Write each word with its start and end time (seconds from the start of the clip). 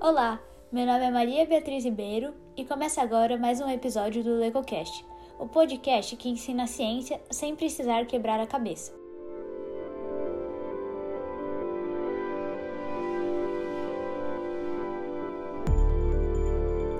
Olá, 0.00 0.40
meu 0.70 0.86
nome 0.86 1.04
é 1.04 1.10
Maria 1.10 1.44
Beatriz 1.44 1.84
Ribeiro 1.84 2.32
e 2.56 2.64
começa 2.64 3.02
agora 3.02 3.36
mais 3.36 3.60
um 3.60 3.68
episódio 3.68 4.22
do 4.22 4.36
LecoCast, 4.36 5.04
o 5.40 5.48
podcast 5.48 6.14
que 6.14 6.28
ensina 6.28 6.62
a 6.62 6.66
ciência 6.68 7.20
sem 7.32 7.56
precisar 7.56 8.06
quebrar 8.06 8.38
a 8.38 8.46
cabeça. 8.46 8.94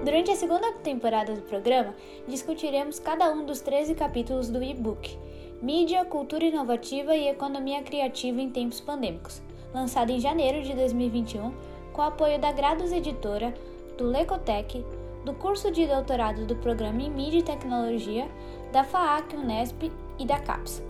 Durante 0.04 0.32
a 0.32 0.36
segunda 0.36 0.72
temporada 0.72 1.34
do 1.34 1.42
programa, 1.42 1.94
discutiremos 2.26 2.98
cada 2.98 3.32
um 3.32 3.46
dos 3.46 3.60
13 3.60 3.94
capítulos 3.94 4.50
do 4.50 4.60
e-book 4.60 5.16
Mídia, 5.62 6.04
Cultura 6.04 6.46
Inovativa 6.46 7.14
e 7.14 7.28
Economia 7.28 7.80
Criativa 7.80 8.40
em 8.40 8.50
Tempos 8.50 8.80
Pandêmicos, 8.80 9.40
lançado 9.72 10.10
em 10.10 10.18
janeiro 10.18 10.62
de 10.62 10.74
2021, 10.74 11.77
com 11.98 12.02
o 12.02 12.06
apoio 12.06 12.38
da 12.38 12.52
Grados 12.52 12.92
Editora, 12.92 13.52
do 13.96 14.04
Lecotec, 14.04 14.86
do 15.24 15.34
curso 15.34 15.68
de 15.72 15.84
doutorado 15.84 16.46
do 16.46 16.54
Programa 16.54 17.02
em 17.02 17.10
Mídia 17.10 17.40
e 17.40 17.42
Tecnologia, 17.42 18.28
da 18.70 18.84
FAAC 18.84 19.34
Unesp 19.34 19.90
e 20.16 20.24
da 20.24 20.38
CAPES. 20.38 20.80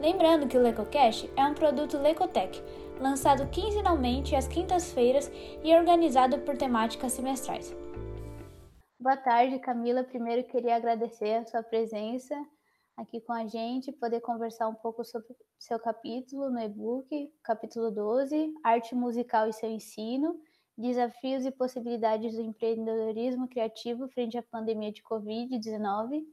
Lembrando 0.00 0.48
que 0.48 0.56
o 0.56 0.62
LecoCast 0.62 1.30
é 1.36 1.44
um 1.44 1.52
produto 1.52 1.98
Lecotec, 1.98 2.62
lançado 2.98 3.46
quinzenalmente 3.50 4.34
às 4.34 4.48
quintas-feiras 4.48 5.30
e 5.62 5.76
organizado 5.76 6.38
por 6.38 6.56
temáticas 6.56 7.12
semestrais. 7.12 7.76
Boa 8.98 9.18
tarde, 9.18 9.58
Camila. 9.58 10.02
Primeiro 10.02 10.44
queria 10.44 10.76
agradecer 10.76 11.34
a 11.34 11.44
sua 11.44 11.62
presença 11.62 12.34
aqui 12.98 13.20
com 13.20 13.32
a 13.32 13.46
gente, 13.46 13.92
poder 13.92 14.20
conversar 14.20 14.68
um 14.68 14.74
pouco 14.74 15.04
sobre 15.04 15.28
seu 15.56 15.78
capítulo 15.78 16.50
no 16.50 16.58
e-book, 16.58 17.32
capítulo 17.44 17.92
12, 17.92 18.52
Arte 18.64 18.94
Musical 18.94 19.48
e 19.48 19.52
seu 19.52 19.70
ensino, 19.70 20.38
Desafios 20.76 21.44
e 21.44 21.50
possibilidades 21.50 22.34
do 22.34 22.42
empreendedorismo 22.42 23.48
criativo 23.48 24.08
frente 24.08 24.36
à 24.36 24.42
pandemia 24.42 24.92
de 24.92 25.02
Covid-19, 25.02 26.24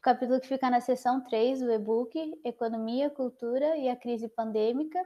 capítulo 0.00 0.40
que 0.40 0.48
fica 0.48 0.70
na 0.70 0.80
seção 0.80 1.22
3 1.24 1.60
do 1.60 1.72
e-book, 1.72 2.40
Economia, 2.44 3.10
Cultura 3.10 3.76
e 3.76 3.88
a 3.88 3.96
Crise 3.96 4.28
Pandêmica. 4.28 5.00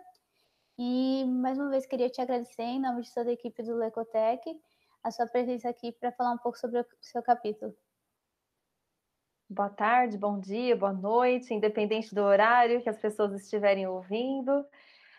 E 0.79 1.25
mais 1.27 1.59
uma 1.59 1.71
vez 1.71 1.87
queria 1.87 2.09
te 2.09 2.21
agradecer 2.21 2.63
em 2.63 2.81
nome 2.81 3.03
de 3.03 3.13
toda 3.13 3.31
a 3.31 3.33
equipe 3.35 3.63
do 3.63 3.75
Lecotec 3.77 4.59
a 5.03 5.11
sua 5.11 5.27
presença 5.27 5.69
aqui 5.69 5.93
para 5.93 6.13
falar 6.13 6.33
um 6.33 6.39
pouco 6.39 6.59
sobre 6.59 6.81
o 6.81 6.87
seu 7.01 7.23
capítulo. 7.23 7.75
Boa 9.53 9.69
tarde, 9.69 10.17
bom 10.17 10.39
dia, 10.39 10.77
boa 10.77 10.93
noite, 10.93 11.53
independente 11.53 12.15
do 12.15 12.23
horário 12.23 12.81
que 12.83 12.89
as 12.89 13.01
pessoas 13.01 13.33
estiverem 13.33 13.85
ouvindo. 13.85 14.65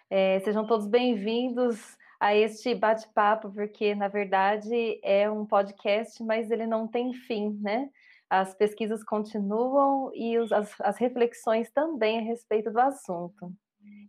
É, 0.09 0.39
sejam 0.39 0.65
todos 0.65 0.87
bem-vindos 0.87 1.97
a 2.17 2.33
este 2.33 2.73
bate-papo, 2.73 3.51
porque 3.51 3.93
na 3.93 4.07
verdade 4.07 5.01
é 5.03 5.29
um 5.29 5.45
podcast, 5.45 6.23
mas 6.23 6.49
ele 6.49 6.65
não 6.65 6.87
tem 6.87 7.11
fim, 7.11 7.59
né? 7.61 7.89
As 8.29 8.53
pesquisas 8.53 9.03
continuam 9.03 10.09
e 10.15 10.39
os, 10.39 10.49
as, 10.53 10.79
as 10.79 10.97
reflexões 10.97 11.69
também 11.69 12.19
a 12.19 12.21
respeito 12.21 12.71
do 12.71 12.79
assunto. 12.79 13.51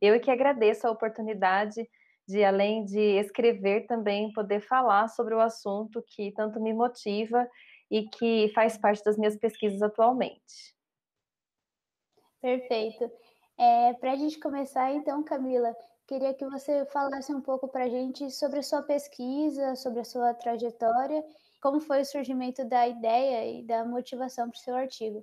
Eu 0.00 0.20
que 0.20 0.30
agradeço 0.30 0.86
a 0.86 0.92
oportunidade 0.92 1.84
de, 2.28 2.44
além 2.44 2.84
de 2.84 3.00
escrever, 3.18 3.88
também 3.88 4.32
poder 4.32 4.60
falar 4.60 5.08
sobre 5.08 5.34
o 5.34 5.40
assunto 5.40 6.00
que 6.06 6.30
tanto 6.30 6.60
me 6.60 6.72
motiva 6.72 7.44
e 7.92 8.08
que 8.08 8.50
faz 8.54 8.78
parte 8.78 9.04
das 9.04 9.18
minhas 9.18 9.36
pesquisas 9.36 9.82
atualmente. 9.82 10.74
Perfeito. 12.40 13.12
É, 13.58 13.92
para 13.92 14.12
a 14.12 14.16
gente 14.16 14.40
começar, 14.40 14.90
então, 14.92 15.22
Camila, 15.22 15.76
queria 16.08 16.32
que 16.32 16.46
você 16.46 16.86
falasse 16.86 17.34
um 17.34 17.42
pouco 17.42 17.68
para 17.68 17.84
a 17.84 17.88
gente 17.90 18.30
sobre 18.30 18.60
a 18.60 18.62
sua 18.62 18.82
pesquisa, 18.82 19.76
sobre 19.76 20.00
a 20.00 20.04
sua 20.04 20.32
trajetória, 20.32 21.22
como 21.60 21.80
foi 21.80 22.00
o 22.00 22.04
surgimento 22.06 22.64
da 22.64 22.88
ideia 22.88 23.60
e 23.60 23.62
da 23.62 23.84
motivação 23.84 24.48
para 24.48 24.56
o 24.56 24.60
seu 24.60 24.74
artigo. 24.74 25.22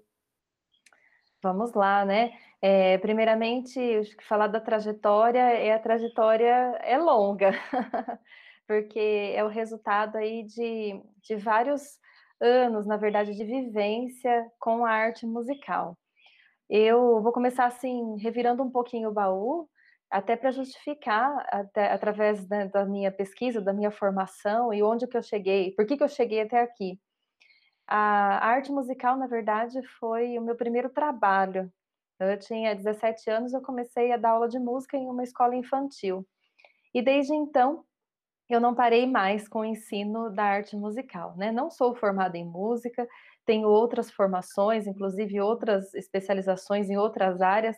Vamos 1.42 1.74
lá, 1.74 2.06
né? 2.06 2.38
É, 2.62 3.00
primeiramente, 3.00 3.80
falar 4.28 4.48
da 4.48 4.60
trajetória, 4.60 5.40
é 5.40 5.74
a 5.74 5.80
trajetória 5.80 6.78
é 6.84 7.00
longa, 7.00 7.52
porque 8.68 9.34
é 9.34 9.44
o 9.44 9.48
resultado 9.48 10.18
aí 10.18 10.44
de, 10.44 11.02
de 11.24 11.36
vários 11.36 11.98
anos, 12.42 12.86
na 12.86 12.98
verdade, 12.98 13.36
de 13.36 13.44
vivência 13.44 14.50
com 14.60 14.86
a 14.86 14.92
arte 14.92 15.26
musical. 15.26 15.98
Eu 16.70 17.22
vou 17.22 17.32
começar 17.32 17.66
assim, 17.66 18.18
revirando 18.18 18.64
um 18.64 18.70
pouquinho 18.70 19.10
o 19.10 19.14
baú, 19.14 19.68
até 20.10 20.36
para 20.36 20.52
justificar, 20.52 21.46
até, 21.52 21.92
através 21.92 22.46
da, 22.48 22.66
da, 22.66 22.86
minha 22.86 23.12
pesquisa, 23.12 23.62
da 23.62 23.74
minha 23.74 23.92
formação 23.92 24.74
e 24.74 24.82
onde 24.82 25.08
que 25.08 25.18
eu 25.18 25.22
cheguei, 25.24 25.72
por 25.76 25.86
que, 25.86 25.98
que 25.98 26.04
eu 26.04 26.08
cheguei 26.08 26.42
até 26.42 26.60
aqui. 26.62 27.00
A 27.88 28.48
arte 28.48 28.72
musical, 28.72 29.18
na 29.18 29.28
verdade, 29.28 29.82
foi 30.00 30.38
o 30.38 30.42
meu 30.42 30.56
primeiro 30.56 30.90
trabalho. 30.90 31.72
Eu 32.20 32.38
tinha 32.38 32.76
17 32.76 33.30
anos, 33.30 33.54
eu 33.54 33.62
comecei 33.62 34.12
a 34.12 34.18
dar 34.18 34.32
aula 34.32 34.48
de 34.48 34.60
música 34.60 34.98
em 34.98 35.08
uma 35.08 35.24
escola 35.24 35.56
infantil. 35.56 36.28
E 36.94 37.02
desde 37.02 37.34
então, 37.34 37.84
eu 38.50 38.60
não 38.60 38.76
parei 38.76 39.06
mais 39.06 39.48
com 39.48 39.60
o 39.60 39.66
ensino 39.66 40.30
da 40.32 40.44
arte 40.44 40.76
musical, 40.76 41.36
né? 41.38 41.52
Não 41.52 41.70
sou 41.70 41.96
formada 41.96 42.38
em 42.38 42.46
música, 42.46 43.08
tenho 43.46 43.68
outras 43.70 44.12
formações, 44.12 44.88
inclusive 44.88 45.40
outras 45.42 45.94
especializações 45.94 46.90
em 46.90 46.98
outras 46.98 47.42
áreas, 47.42 47.78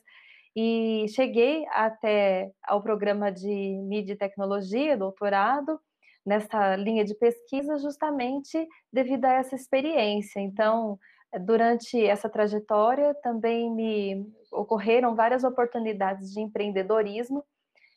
e 0.55 1.05
cheguei 1.09 1.65
até 1.69 2.51
ao 2.63 2.81
programa 2.81 3.31
de 3.31 3.47
mídia 3.87 4.13
e 4.13 4.17
tecnologia, 4.17 4.97
doutorado, 4.97 5.79
nessa 6.25 6.75
linha 6.75 7.05
de 7.05 7.15
pesquisa, 7.15 7.77
justamente 7.77 8.67
devido 8.91 9.25
a 9.25 9.33
essa 9.33 9.55
experiência. 9.55 10.39
Então, 10.39 10.99
durante 11.45 12.03
essa 12.05 12.29
trajetória, 12.29 13.15
também 13.23 13.71
me 13.73 14.25
ocorreram 14.51 15.15
várias 15.15 15.43
oportunidades 15.43 16.31
de 16.33 16.41
empreendedorismo, 16.41 17.43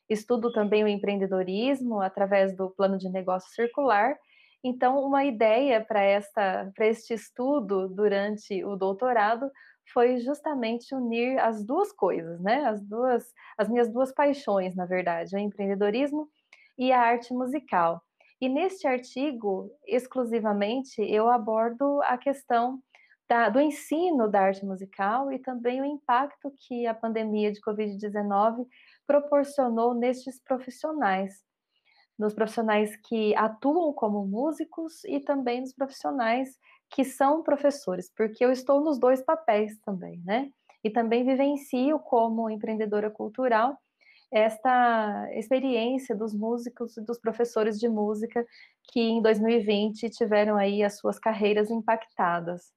Estudo 0.08 0.52
também 0.52 0.84
o 0.84 0.88
empreendedorismo 0.88 2.00
através 2.00 2.54
do 2.56 2.70
plano 2.70 2.98
de 2.98 3.08
negócio 3.08 3.50
circular. 3.54 4.16
Então, 4.62 4.98
uma 5.04 5.24
ideia 5.24 5.84
para 5.84 6.02
esta 6.02 6.70
para 6.74 6.86
este 6.86 7.14
estudo 7.14 7.88
durante 7.88 8.64
o 8.64 8.76
doutorado 8.76 9.50
foi 9.92 10.18
justamente 10.18 10.94
unir 10.94 11.38
as 11.38 11.64
duas 11.64 11.92
coisas, 11.92 12.40
né? 12.40 12.64
As 12.66 12.82
duas 12.82 13.32
as 13.58 13.68
minhas 13.68 13.92
duas 13.92 14.12
paixões, 14.12 14.74
na 14.74 14.86
verdade, 14.86 15.36
o 15.36 15.38
empreendedorismo 15.38 16.28
e 16.78 16.92
a 16.92 17.00
arte 17.00 17.32
musical. 17.32 18.02
E 18.40 18.48
neste 18.48 18.86
artigo, 18.86 19.70
exclusivamente, 19.86 21.00
eu 21.00 21.28
abordo 21.30 22.00
a 22.02 22.18
questão 22.18 22.80
da, 23.28 23.48
do 23.48 23.60
ensino 23.60 24.28
da 24.28 24.40
arte 24.42 24.64
musical 24.64 25.32
e 25.32 25.38
também 25.38 25.80
o 25.80 25.84
impacto 25.84 26.52
que 26.66 26.86
a 26.86 26.94
pandemia 26.94 27.50
de 27.50 27.60
Covid-19 27.60 28.66
proporcionou 29.06 29.94
nestes 29.94 30.40
profissionais, 30.42 31.42
nos 32.18 32.34
profissionais 32.34 32.96
que 32.96 33.34
atuam 33.36 33.92
como 33.92 34.26
músicos 34.26 35.04
e 35.04 35.20
também 35.20 35.60
nos 35.60 35.72
profissionais 35.72 36.58
que 36.90 37.04
são 37.04 37.42
professores, 37.42 38.10
porque 38.14 38.44
eu 38.44 38.52
estou 38.52 38.80
nos 38.80 38.98
dois 38.98 39.22
papéis 39.22 39.78
também, 39.80 40.22
né? 40.24 40.50
E 40.82 40.90
também 40.90 41.24
vivencio 41.24 41.98
como 41.98 42.50
empreendedora 42.50 43.10
cultural 43.10 43.76
esta 44.34 45.28
experiência 45.32 46.14
dos 46.16 46.34
músicos 46.34 46.96
e 46.96 47.04
dos 47.04 47.20
professores 47.20 47.78
de 47.78 47.88
música 47.88 48.44
que 48.90 49.00
em 49.00 49.22
2020 49.22 50.10
tiveram 50.10 50.56
aí 50.56 50.82
as 50.82 50.98
suas 50.98 51.20
carreiras 51.20 51.70
impactadas. 51.70 52.72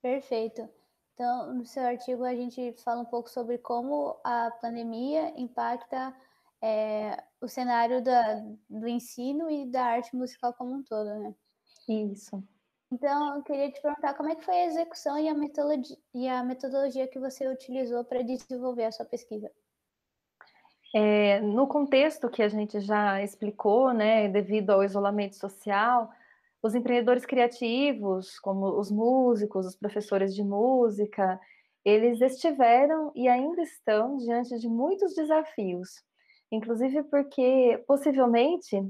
Perfeito. 0.00 0.68
Então, 1.14 1.54
no 1.54 1.64
seu 1.64 1.84
artigo, 1.84 2.24
a 2.24 2.34
gente 2.34 2.74
fala 2.82 3.00
um 3.00 3.04
pouco 3.04 3.30
sobre 3.30 3.56
como 3.58 4.18
a 4.24 4.50
pandemia 4.60 5.32
impacta 5.40 6.12
é, 6.60 7.22
o 7.40 7.46
cenário 7.46 8.02
da, 8.02 8.42
do 8.68 8.88
ensino 8.88 9.48
e 9.48 9.66
da 9.66 9.84
arte 9.84 10.14
musical 10.16 10.52
como 10.54 10.74
um 10.74 10.82
todo, 10.82 11.06
né? 11.20 11.34
Isso. 11.88 12.42
Então, 12.90 13.36
eu 13.36 13.42
queria 13.42 13.70
te 13.70 13.80
perguntar 13.80 14.14
como 14.14 14.30
é 14.30 14.34
que 14.34 14.44
foi 14.44 14.54
a 14.54 14.66
execução 14.66 15.18
e 15.18 15.28
a 15.28 15.34
metodologia, 15.34 15.96
e 16.12 16.28
a 16.28 16.42
metodologia 16.42 17.06
que 17.06 17.18
você 17.18 17.46
utilizou 17.48 18.04
para 18.04 18.22
desenvolver 18.22 18.84
a 18.84 18.92
sua 18.92 19.06
pesquisa. 19.06 19.50
É, 20.94 21.40
no 21.40 21.66
contexto 21.66 22.28
que 22.28 22.42
a 22.42 22.48
gente 22.48 22.80
já 22.80 23.22
explicou, 23.22 23.92
né, 23.92 24.28
devido 24.28 24.70
ao 24.70 24.84
isolamento 24.84 25.36
social, 25.36 26.10
os 26.64 26.74
empreendedores 26.74 27.26
criativos, 27.26 28.40
como 28.40 28.80
os 28.80 28.90
músicos, 28.90 29.66
os 29.66 29.76
professores 29.76 30.34
de 30.34 30.42
música, 30.42 31.38
eles 31.84 32.22
estiveram 32.22 33.12
e 33.14 33.28
ainda 33.28 33.60
estão 33.60 34.16
diante 34.16 34.58
de 34.58 34.66
muitos 34.66 35.14
desafios, 35.14 36.02
inclusive 36.50 37.02
porque 37.02 37.84
possivelmente 37.86 38.82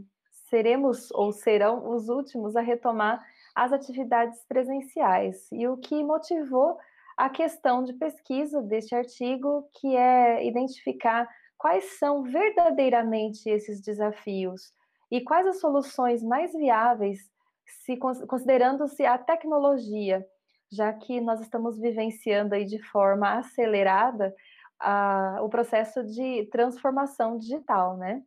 seremos 0.49 1.11
ou 1.11 1.33
serão 1.33 1.91
os 1.91 2.09
últimos 2.09 2.55
a 2.55 2.61
retomar 2.61 3.21
as 3.57 3.73
atividades 3.73 4.45
presenciais. 4.47 5.51
E 5.51 5.67
o 5.67 5.77
que 5.77 6.05
motivou 6.05 6.79
a 7.17 7.29
questão 7.29 7.83
de 7.83 7.93
pesquisa 7.95 8.63
deste 8.63 8.95
artigo, 8.95 9.69
que 9.81 9.97
é 9.97 10.47
identificar 10.47 11.29
quais 11.59 11.99
são 11.99 12.23
verdadeiramente 12.23 13.51
esses 13.51 13.81
desafios 13.81 14.73
e 15.11 15.21
quais 15.21 15.45
as 15.49 15.59
soluções 15.59 16.23
mais 16.23 16.53
viáveis, 16.53 17.34
se 17.67 17.97
considerando-se 17.97 19.05
a 19.05 19.19
tecnologia, 19.19 20.27
já 20.71 20.93
que 20.93 21.21
nós 21.21 21.41
estamos 21.41 21.79
vivenciando 21.79 22.55
aí 22.55 22.65
de 22.65 22.83
forma 22.91 23.39
acelerada 23.39 24.35
a, 24.79 25.39
o 25.43 25.49
processo 25.49 26.05
de 26.05 26.47
transformação 26.47 27.39
digital, 27.39 27.97
né? 27.97 28.23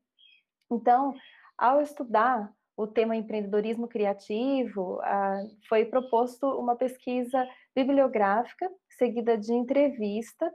Então, 0.71 1.13
ao 1.57 1.81
estudar 1.81 2.51
o 2.75 2.85
tema 2.85 3.15
empreendedorismo 3.15 3.87
criativo, 3.87 4.99
foi 5.67 5.83
proposto 5.85 6.47
uma 6.59 6.75
pesquisa 6.75 7.47
bibliográfica, 7.75 8.69
seguida 8.87 9.35
de 9.35 9.51
entrevista, 9.51 10.53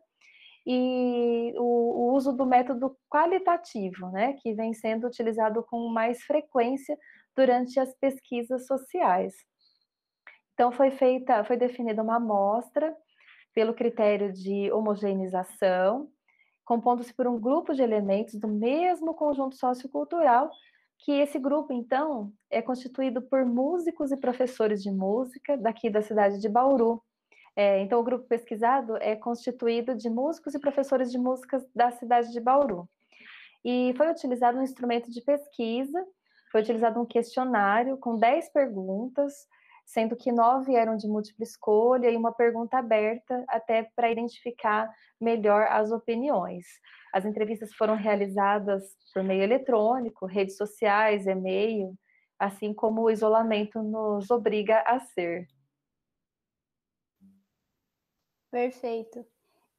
e 0.64 1.52
o, 1.56 1.62
o, 1.62 2.14
uso 2.14 2.32
do 2.32 2.46
método 2.46 2.96
qualitativo, 3.11 4.08
né, 4.11 4.35
que 4.35 4.55
vem 4.55 4.73
sendo 4.73 5.08
utilizado 5.08 5.64
com 5.64 5.88
mais 5.88 6.23
frequência 6.23 6.96
durante 7.37 7.79
as 7.79 7.94
pesquisas 7.94 8.67
sociais. 8.67 9.34
Então 10.55 10.70
foi 10.70 10.90
feita, 10.90 11.44
foi 11.44 11.56
definida 11.56 12.02
uma 12.02 12.17
amostra 12.17 12.94
pelo 13.55 13.75
critério 13.75 14.32
de 14.32 14.70
homogeneização, 14.73 16.11
compondo-se 16.64 17.12
por 17.12 17.26
um 17.26 17.40
grupo 17.40 17.75
de 17.75 17.82
elementos 17.82 18.34
do 18.34 18.49
mesmo 18.49 19.14
conjunto 19.14 19.56
sociocultural 19.56 20.50
que 21.05 21.12
esse 21.12 21.38
grupo, 21.38 21.73
então, 21.73 22.32
é 22.49 22.62
constituído 22.62 23.20
por 23.23 23.44
músicos 23.44 24.12
e 24.12 24.17
professores 24.17 24.82
de 24.82 24.90
música 24.90 25.56
daqui 25.56 25.90
da 25.90 26.00
cidade 26.00 26.40
de 26.40 26.49
Bauru. 26.49 27.02
É, 27.56 27.81
então, 27.81 27.99
o 28.00 28.05
grupo 28.05 28.26
pesquisado 28.26 28.96
é 28.99 29.17
constituído 29.17 29.96
de 29.96 30.08
músicos 30.08 30.55
e 30.55 30.61
professores 30.61 31.11
de 31.11 31.19
músicas 31.19 31.67
da 31.75 31.90
cidade 31.90 32.31
de 32.31 32.40
Bauru. 32.40 32.88
E 33.64 33.93
foi 33.96 34.11
utilizado 34.11 34.58
um 34.58 34.62
instrumento 34.62 35.11
de 35.11 35.20
pesquisa, 35.20 36.06
foi 36.52 36.60
utilizado 36.60 37.00
um 37.00 37.06
questionário 37.06 37.96
com 37.96 38.19
10 38.19 38.50
perguntas, 38.50 39.32
sendo 39.87 40.14
que 40.14 40.31
nove 40.31 40.76
eram 40.76 40.96
de 40.96 41.08
múltipla 41.08 41.43
escolha 41.43 42.10
e 42.10 42.16
uma 42.16 42.32
pergunta 42.32 42.76
aberta 42.76 43.43
até 43.49 43.90
para 43.96 44.10
identificar 44.10 44.88
melhor 45.19 45.62
as 45.70 45.90
opiniões. 45.90 46.66
As 47.12 47.25
entrevistas 47.25 47.75
foram 47.75 47.96
realizadas 47.96 48.84
por 49.12 49.25
meio 49.25 49.43
eletrônico, 49.43 50.26
redes 50.26 50.58
sociais, 50.58 51.26
e-mail, 51.26 51.94
assim 52.38 52.75
como 52.75 53.02
o 53.02 53.10
isolamento 53.10 53.82
nos 53.82 54.31
obriga 54.31 54.81
a 54.87 55.00
ser. 55.00 55.46
Perfeito. 58.50 59.26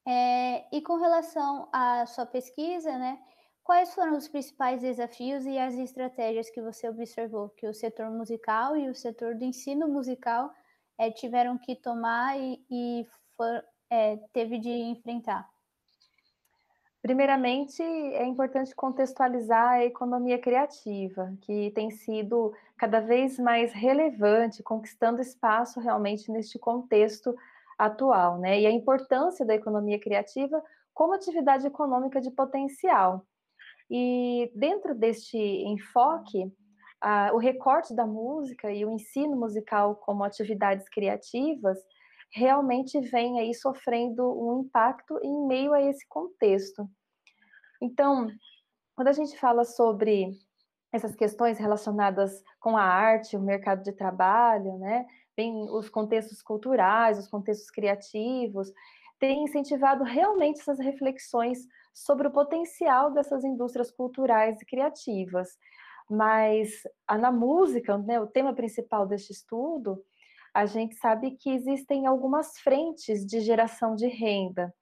É, 0.06 0.76
e 0.76 0.82
com 0.82 0.96
relação 0.96 1.68
à 1.72 2.04
sua 2.06 2.26
pesquisa, 2.26 2.98
né? 2.98 3.18
Quais 3.64 3.94
foram 3.94 4.18
os 4.18 4.28
principais 4.28 4.82
desafios 4.82 5.46
e 5.46 5.58
as 5.58 5.74
estratégias 5.74 6.50
que 6.50 6.60
você 6.60 6.86
observou 6.86 7.48
que 7.48 7.66
o 7.66 7.72
setor 7.72 8.10
musical 8.10 8.76
e 8.76 8.90
o 8.90 8.94
setor 8.94 9.34
do 9.34 9.42
ensino 9.42 9.88
musical 9.88 10.52
é, 10.98 11.10
tiveram 11.10 11.56
que 11.56 11.74
tomar 11.74 12.38
e, 12.38 12.62
e 12.70 13.06
for, 13.34 13.64
é, 13.88 14.18
teve 14.34 14.58
de 14.58 14.68
enfrentar? 14.68 15.48
Primeiramente, 17.00 17.82
é 17.82 18.26
importante 18.26 18.74
contextualizar 18.74 19.70
a 19.70 19.84
economia 19.84 20.38
criativa, 20.38 21.32
que 21.40 21.70
tem 21.70 21.90
sido 21.90 22.54
cada 22.76 23.00
vez 23.00 23.38
mais 23.38 23.72
relevante, 23.72 24.62
conquistando 24.62 25.22
espaço 25.22 25.80
realmente 25.80 26.30
neste 26.30 26.58
contexto 26.58 27.34
atual, 27.78 28.38
né? 28.38 28.60
E 28.60 28.66
a 28.66 28.70
importância 28.70 29.44
da 29.44 29.54
economia 29.54 29.98
criativa 29.98 30.62
como 30.92 31.14
atividade 31.14 31.66
econômica 31.66 32.20
de 32.20 32.30
potencial. 32.30 33.26
E 33.96 34.50
dentro 34.56 34.92
deste 34.92 35.38
enfoque, 35.38 36.52
a, 37.00 37.32
o 37.32 37.38
recorte 37.38 37.94
da 37.94 38.04
música 38.04 38.72
e 38.72 38.84
o 38.84 38.90
ensino 38.90 39.36
musical 39.36 39.94
como 39.94 40.24
atividades 40.24 40.88
criativas 40.88 41.78
realmente 42.32 42.98
vem 43.02 43.38
aí 43.38 43.54
sofrendo 43.54 44.24
um 44.24 44.62
impacto 44.62 45.16
em 45.22 45.46
meio 45.46 45.72
a 45.72 45.80
esse 45.80 46.04
contexto. 46.08 46.90
Então, 47.80 48.28
quando 48.96 49.06
a 49.06 49.12
gente 49.12 49.38
fala 49.38 49.62
sobre 49.62 50.28
essas 50.92 51.14
questões 51.14 51.56
relacionadas 51.56 52.42
com 52.58 52.76
a 52.76 52.82
arte, 52.82 53.36
o 53.36 53.40
mercado 53.40 53.84
de 53.84 53.92
trabalho, 53.92 54.76
né, 54.76 55.06
bem 55.36 55.70
os 55.70 55.88
contextos 55.88 56.42
culturais, 56.42 57.16
os 57.16 57.28
contextos 57.28 57.70
criativos, 57.70 58.72
tem 59.20 59.44
incentivado 59.44 60.02
realmente 60.02 60.60
essas 60.60 60.80
reflexões 60.80 61.58
sobre 61.94 62.26
o 62.26 62.32
potencial 62.32 63.12
dessas 63.12 63.44
indústrias 63.44 63.90
culturais 63.90 64.60
e 64.60 64.66
criativas. 64.66 65.48
Mas 66.10 66.82
na 67.08 67.30
música, 67.30 67.96
né, 67.96 68.20
o 68.20 68.26
tema 68.26 68.52
principal 68.52 69.06
deste 69.06 69.32
estudo, 69.32 70.04
a 70.52 70.66
gente 70.66 70.96
sabe 70.96 71.32
que 71.32 71.50
existem 71.50 72.06
algumas 72.06 72.58
frentes 72.58 73.24
de 73.24 73.40
geração 73.40 73.94
de 73.94 74.06
renda. 74.06 74.74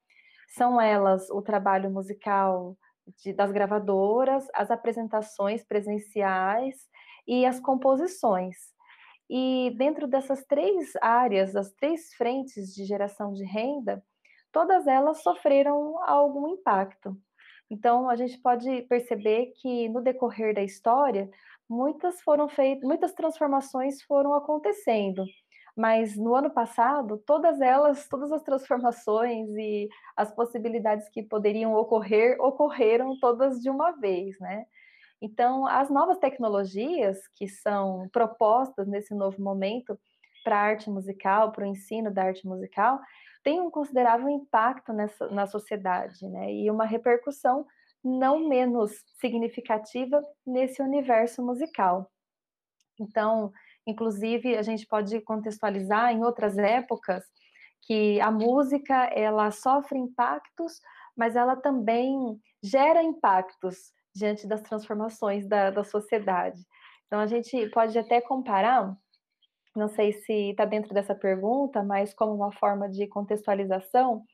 São 0.49 0.81
elas 0.81 1.31
o 1.31 1.41
trabalho 1.41 1.91
musical 1.91 2.76
de, 3.23 3.32
das 3.32 3.53
gravadoras, 3.53 4.47
as 4.55 4.70
apresentações 4.70 5.65
presenciais 5.65 6.76
e 7.26 7.47
as 7.47 7.61
composições. 7.61 8.56
E 9.31 9.73
dentro 9.79 10.06
dessas 10.06 10.44
três 10.44 10.93
áreas, 11.00 11.53
das 11.53 11.73
três 11.73 12.12
frentes 12.15 12.75
de 12.75 12.85
geração 12.85 13.32
de 13.32 13.44
renda, 13.44 14.05
todas 14.53 14.87
elas 14.87 15.23
sofreram 15.23 16.03
algum 16.05 16.49
impacto. 16.49 17.17
Então, 17.71 18.09
a 18.11 18.17
gente 18.17 18.39
pode 18.39 18.83
perceber 18.83 19.53
que 19.57 19.89
no 19.89 20.03
decorrer 20.03 20.55
da 20.55 20.63
história, 20.63 21.31
muitas 21.69 22.21
foram 22.21 22.49
feitas, 22.49 22.85
muitas 22.87 23.15
transformações 23.15 24.03
foram 24.03 24.35
acontecendo. 24.35 25.25
Mas 25.75 26.17
no 26.17 26.35
ano 26.35 26.51
passado, 26.51 27.17
todas 27.27 27.61
elas, 27.63 28.07
todas 28.09 28.31
as 28.31 28.43
transformações 28.43 29.49
e 29.57 29.89
as 30.15 30.31
possibilidades 30.35 31.09
que 31.09 31.23
poderiam 31.23 31.75
ocorrer, 31.75 32.37
ocorreram 32.41 33.19
todas 33.19 33.59
de 33.61 33.71
uma 33.71 33.93
vez, 33.93 34.39
né? 34.39 34.67
Então, 35.23 35.67
as 35.67 35.89
novas 35.89 36.19
tecnologias 36.19 37.17
que 37.37 37.49
são 37.49 38.09
propostas 38.13 38.87
nesse 38.87 39.15
novo 39.15 39.41
momento 39.41 39.99
para 40.45 40.57
a 40.57 40.61
arte 40.63 40.91
musical, 40.91 41.53
para 41.53 41.65
o 41.65 41.67
ensino 41.67 42.13
da 42.13 42.25
arte 42.25 42.47
musical, 42.47 42.99
tem 43.43 43.61
um 43.61 43.71
considerável 43.71 44.29
impacto 44.29 44.93
nessa, 44.93 45.29
na 45.29 45.47
sociedade, 45.47 46.29
né? 46.29 46.53
E 46.53 46.70
uma 46.70 46.84
repercussão 46.84 47.67
não 48.05 48.49
menos 48.49 48.93
significativa 49.20 50.20
nesse 50.46 50.82
universo 50.82 51.44
musical. 51.44 52.11
Então, 53.01 53.53
inclusive, 53.87 54.56
a 54.56 54.63
gente 54.63 54.87
pode 54.87 55.20
contextualizar 55.20 56.13
em 56.13 56.25
outras 56.25 56.58
épocas 56.58 57.25
que 57.82 58.20
a 58.20 58.31
música 58.31 59.05
ela 59.06 59.51
sofre 59.51 59.99
impactos, 59.99 60.81
mas 61.17 61.37
ela 61.37 61.56
também 61.56 62.41
gera 62.63 63.03
impactos 63.03 63.93
diante 64.15 64.46
das 64.46 64.63
transformações 64.63 65.49
da, 65.49 65.70
da 65.70 65.82
sociedade. 65.82 66.61
Então, 67.06 67.20
a 67.20 67.27
gente 67.27 67.69
pode 67.70 67.99
até 67.99 68.20
comparar 68.20 68.96
não 69.74 69.88
sei 69.88 70.12
se 70.12 70.50
está 70.50 70.64
dentro 70.64 70.93
dessa 70.94 71.14
pergunta, 71.14 71.82
mas 71.82 72.14
como 72.14 72.34
uma 72.34 72.52
forma 72.52 72.88
de 72.88 73.06
contextualização, 73.06 74.24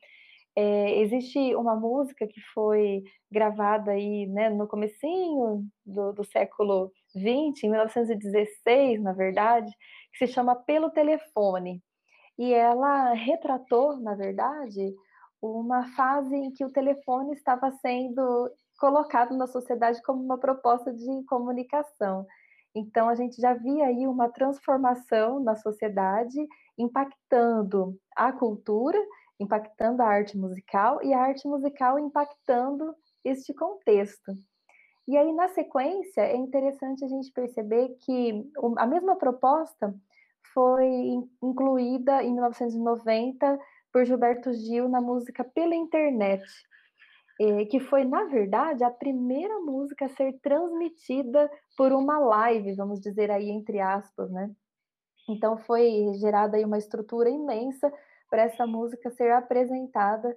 é, 0.55 0.99
existe 0.99 1.55
uma 1.55 1.75
música 1.75 2.27
que 2.27 2.41
foi 2.53 3.03
gravada 3.31 3.91
aí, 3.91 4.27
né, 4.27 4.49
no 4.49 4.67
comecinho 4.67 5.65
do, 5.85 6.11
do 6.13 6.23
século 6.25 6.91
XX, 7.11 7.63
em 7.63 7.69
1916, 7.69 9.01
na 9.01 9.13
verdade, 9.13 9.71
que 10.11 10.25
se 10.25 10.33
chama 10.33 10.55
Pelo 10.55 10.89
Telefone. 10.89 11.81
E 12.37 12.53
ela 12.53 13.13
retratou, 13.13 13.97
na 13.97 14.15
verdade, 14.15 14.93
uma 15.41 15.85
fase 15.95 16.35
em 16.35 16.51
que 16.51 16.65
o 16.65 16.71
telefone 16.71 17.33
estava 17.33 17.71
sendo 17.81 18.49
colocado 18.79 19.35
na 19.35 19.47
sociedade 19.47 20.01
como 20.03 20.23
uma 20.23 20.37
proposta 20.37 20.93
de 20.93 21.23
comunicação. 21.25 22.25
Então, 22.75 23.09
a 23.09 23.15
gente 23.15 23.41
já 23.41 23.53
via 23.53 23.85
aí 23.85 24.07
uma 24.07 24.29
transformação 24.29 25.39
na 25.39 25.55
sociedade, 25.55 26.37
impactando 26.77 27.97
a 28.15 28.31
cultura, 28.31 28.97
impactando 29.39 30.01
a 30.01 30.07
arte 30.07 30.37
musical 30.37 31.03
e 31.03 31.13
a 31.13 31.19
arte 31.19 31.47
musical 31.47 31.97
impactando 31.97 32.95
este 33.23 33.53
contexto. 33.53 34.33
E 35.07 35.17
aí, 35.17 35.33
na 35.33 35.47
sequência, 35.47 36.21
é 36.21 36.35
interessante 36.35 37.03
a 37.03 37.07
gente 37.07 37.31
perceber 37.31 37.97
que 38.01 38.47
a 38.77 38.85
mesma 38.85 39.15
proposta 39.15 39.95
foi 40.53 40.87
incluída 41.41 42.23
em 42.23 42.33
1990 42.33 43.59
por 43.91 44.05
Gilberto 44.05 44.53
Gil 44.53 44.87
na 44.87 45.01
música 45.01 45.43
Pela 45.43 45.75
Internet, 45.75 46.43
é, 47.39 47.65
que 47.65 47.79
foi, 47.79 48.03
na 48.03 48.25
verdade, 48.25 48.83
a 48.83 48.91
primeira 48.91 49.59
música 49.59 50.05
a 50.05 50.09
ser 50.09 50.37
transmitida 50.41 51.49
por 51.77 51.93
uma 51.93 52.19
live, 52.19 52.75
vamos 52.75 52.99
dizer 52.99 53.31
aí, 53.31 53.49
entre 53.49 53.79
aspas, 53.79 54.29
né? 54.29 54.51
Então 55.29 55.57
foi 55.57 56.13
gerada 56.19 56.57
aí 56.57 56.65
uma 56.65 56.77
estrutura 56.77 57.29
imensa 57.29 57.91
para 58.29 58.43
essa 58.43 58.67
música 58.67 59.09
ser 59.11 59.31
apresentada 59.31 60.35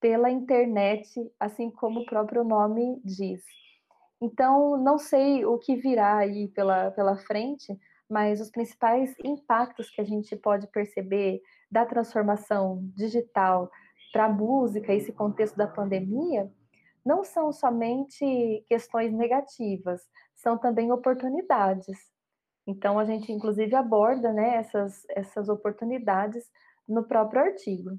pela 0.00 0.30
internet, 0.30 1.08
assim 1.40 1.70
como 1.70 2.00
o 2.00 2.06
próprio 2.06 2.44
nome 2.44 3.00
diz. 3.04 3.42
Então, 4.20 4.76
não 4.76 4.98
sei 4.98 5.44
o 5.44 5.58
que 5.58 5.76
virá 5.76 6.18
aí 6.18 6.48
pela, 6.48 6.90
pela 6.92 7.16
frente, 7.16 7.76
mas 8.08 8.40
os 8.40 8.50
principais 8.50 9.14
impactos 9.24 9.90
que 9.90 10.00
a 10.00 10.04
gente 10.04 10.36
pode 10.36 10.66
perceber 10.68 11.40
da 11.70 11.84
transformação 11.84 12.80
digital 12.94 13.70
para 14.14 14.26
a 14.26 14.32
música, 14.32 14.94
esse 14.94 15.12
contexto 15.12 15.56
da 15.56 15.66
pandemia, 15.66 16.48
não 17.04 17.24
são 17.24 17.52
somente 17.52 18.64
questões 18.68 19.12
negativas, 19.12 20.08
são 20.36 20.56
também 20.56 20.92
oportunidades. 20.92 21.98
Então, 22.64 22.96
a 22.96 23.04
gente, 23.04 23.32
inclusive, 23.32 23.74
aborda 23.74 24.32
né, 24.32 24.54
essas, 24.54 25.04
essas 25.08 25.48
oportunidades 25.48 26.48
no 26.86 27.02
próprio 27.02 27.42
artigo. 27.42 27.98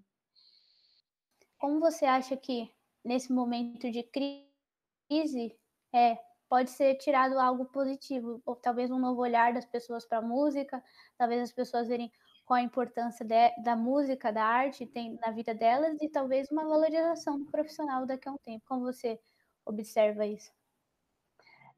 Como 1.59 1.81
você 1.81 2.05
acha 2.05 2.37
que 2.37 2.71
nesse 3.03 3.33
momento 3.33 3.91
de 3.91 4.01
crise 4.01 5.53
é, 5.93 6.17
pode 6.47 6.69
ser 6.71 6.95
tirado 6.95 7.37
algo 7.37 7.65
positivo, 7.65 8.41
ou 8.45 8.55
talvez 8.55 8.89
um 8.89 8.99
novo 8.99 9.21
olhar 9.21 9.53
das 9.53 9.65
pessoas 9.65 10.05
para 10.05 10.19
a 10.19 10.21
música, 10.21 10.81
talvez 11.17 11.41
as 11.41 11.51
pessoas 11.51 11.89
verem 11.89 12.09
qual 12.45 12.57
a 12.57 12.61
importância 12.61 13.25
de, 13.25 13.63
da 13.63 13.75
música, 13.75 14.31
da 14.31 14.43
arte 14.43 14.85
tem 14.85 15.17
na 15.19 15.31
vida 15.31 15.53
delas 15.53 16.01
e 16.01 16.07
talvez 16.07 16.49
uma 16.51 16.63
valorização 16.63 17.43
profissional 17.45 18.05
daqui 18.05 18.29
a 18.29 18.31
um 18.31 18.37
tempo. 18.37 18.63
Como 18.67 18.81
você 18.81 19.19
observa 19.65 20.25
isso? 20.25 20.51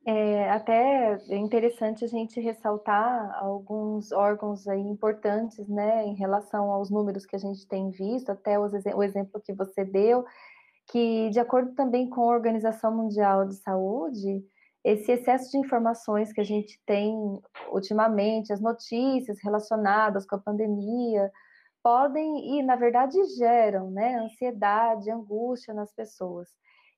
É 0.06 0.50
até 0.52 1.18
interessante 1.36 2.06
a 2.06 2.08
gente 2.08 2.40
ressaltar 2.40 3.38
alguns 3.44 4.14
órgãos 4.14 4.66
aí 4.66 4.80
importantes, 4.80 5.68
né, 5.68 6.06
em 6.06 6.16
relação 6.16 6.72
aos 6.72 6.90
números 6.90 7.26
que 7.26 7.36
a 7.36 7.40
gente 7.40 7.68
tem 7.68 7.90
visto, 7.90 8.30
até 8.30 8.58
o 8.58 9.04
exemplo 9.04 9.42
que 9.42 9.52
você 9.52 9.84
deu, 9.84 10.24
que 10.88 11.30
de 11.30 11.40
acordo 11.42 11.74
também 11.74 12.10
com 12.10 12.22
a 12.22 12.34
Organização 12.34 12.96
Mundial 12.96 13.46
de 13.46 13.56
Saúde, 13.56 14.46
esse 14.88 15.12
excesso 15.12 15.52
de 15.52 15.58
informações 15.58 16.32
que 16.32 16.40
a 16.40 16.46
gente 16.46 16.82
tem 16.86 17.14
ultimamente, 17.74 18.54
as 18.54 18.62
notícias 18.62 19.38
relacionadas 19.44 20.26
com 20.26 20.38
a 20.38 20.40
pandemia, 20.40 21.30
podem 21.84 22.58
e, 22.58 22.64
na 22.64 22.78
verdade, 22.78 23.22
geram 23.36 23.92
né, 23.92 24.16
ansiedade, 24.16 25.12
angústia 25.12 25.74
nas 25.74 25.92
pessoas. 25.94 26.48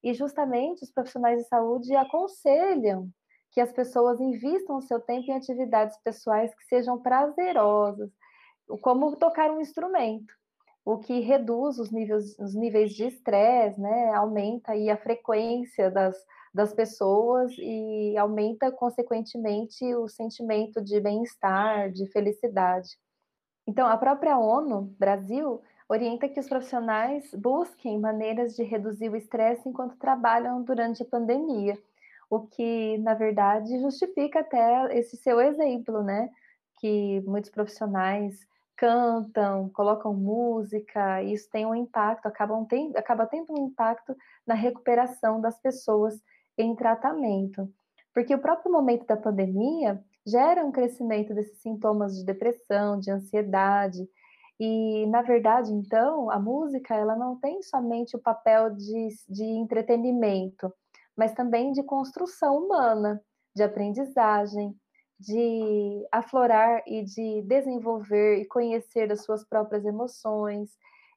E 0.04 0.14
justamente 0.14 0.84
os 0.84 0.92
profissionais 0.92 1.42
de 1.42 1.48
saúde 1.48 1.96
aconselham 1.96 3.10
que 3.52 3.60
as 3.60 3.72
pessoas 3.72 4.22
invistam 4.22 4.78
o 4.78 4.82
seu 4.82 5.00
tempo 5.00 5.32
em 5.32 5.36
atividades 5.36 5.98
pessoais 6.04 6.54
que 6.54 6.66
sejam 6.66 7.02
prazerosas, 7.02 8.12
como 8.82 9.16
tocar 9.16 9.50
um 9.50 9.60
instrumento, 9.60 10.32
o 10.86 11.00
que 11.00 11.22
reduz 11.22 11.80
os 11.80 11.90
níveis, 11.90 12.38
os 12.38 12.54
níveis 12.54 12.92
de 12.92 13.06
estresse, 13.06 13.82
né, 13.82 14.14
aumenta 14.14 14.74
aí 14.74 14.92
a 14.92 14.98
frequência 14.98 15.90
das, 15.90 16.16
das 16.54 16.74
pessoas 16.74 17.52
e 17.58 18.18
aumenta, 18.18 18.72
consequentemente, 18.72 19.84
o 19.96 20.08
sentimento 20.08 20.82
de 20.82 21.00
bem-estar, 21.00 21.92
de 21.92 22.06
felicidade. 22.08 22.98
Então, 23.68 23.88
a 23.88 23.98
própria 23.98 24.38
ONU 24.38 24.96
Brasil 24.98 25.62
orienta 25.88 26.30
que 26.30 26.40
os 26.40 26.48
profissionais 26.48 27.32
busquem 27.34 28.00
maneiras 28.00 28.56
de 28.56 28.64
reduzir 28.64 29.10
o 29.10 29.16
estresse 29.16 29.68
enquanto 29.68 29.98
trabalham 29.98 30.64
durante 30.64 31.04
a 31.04 31.06
pandemia, 31.06 31.78
o 32.30 32.42
que, 32.42 32.98
na 33.00 33.14
verdade, 33.14 33.80
justifica 33.80 34.40
até 34.40 34.98
esse 34.98 35.18
seu 35.18 35.42
exemplo, 35.42 36.04
né? 36.04 36.30
Que 36.80 37.22
muitos 37.22 37.50
profissionais 37.50 38.48
cantam, 38.76 39.70
colocam 39.70 40.14
música, 40.14 41.22
e 41.22 41.34
isso 41.34 41.50
tem 41.52 41.66
um 41.66 41.76
impacto, 41.76 42.32
tendo, 42.70 42.98
acaba 42.98 43.26
tendo 43.28 43.52
um 43.52 43.68
impacto 43.68 44.16
na 44.48 44.54
recuperação 44.54 45.42
das 45.42 45.60
pessoas 45.60 46.18
em 46.60 46.76
tratamento. 46.76 47.68
Porque 48.14 48.36
o 48.36 48.40
próprio 48.40 48.72
momento 48.72 49.06
da 49.06 49.18
pandemia 49.18 50.04
gera 50.28 50.66
um 50.66 50.72
crescimento 50.72 51.34
desses 51.34 51.62
sintomas 51.62 52.16
de 52.18 52.26
depressão, 52.26 53.00
de 53.00 53.10
ansiedade, 53.10 54.08
e, 54.60 55.06
na 55.06 55.22
verdade, 55.22 55.72
então, 55.72 56.30
a 56.30 56.38
música 56.38 56.94
ela 56.94 57.16
não 57.16 57.40
tem 57.40 57.62
somente 57.62 58.18
o 58.18 58.20
papel 58.20 58.72
de, 58.72 59.08
de 59.30 59.44
entretenimento, 59.44 60.72
mas 61.16 61.34
também 61.34 61.72
de 61.72 61.82
construção 61.82 62.58
humana, 62.58 63.22
de 63.56 63.64
aprendizagem, 63.64 64.76
de 65.18 66.06
aflorar 66.12 66.84
e 66.86 67.04
de 67.04 67.42
desenvolver 67.44 68.42
e 68.42 68.46
conhecer 68.46 69.10
as 69.12 69.24
suas 69.24 69.46
próprias 69.46 69.86
emoções. 69.86 70.72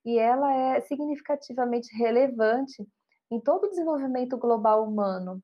E 0.05 0.19
ela 0.19 0.53
é 0.55 0.81
significativamente 0.83 1.93
relevante 1.97 2.87
em 3.33 3.41
todo 3.41 3.65
o 3.65 3.71
desenvolvimento 3.71 4.37
global 4.37 4.87
humano. 4.87 5.43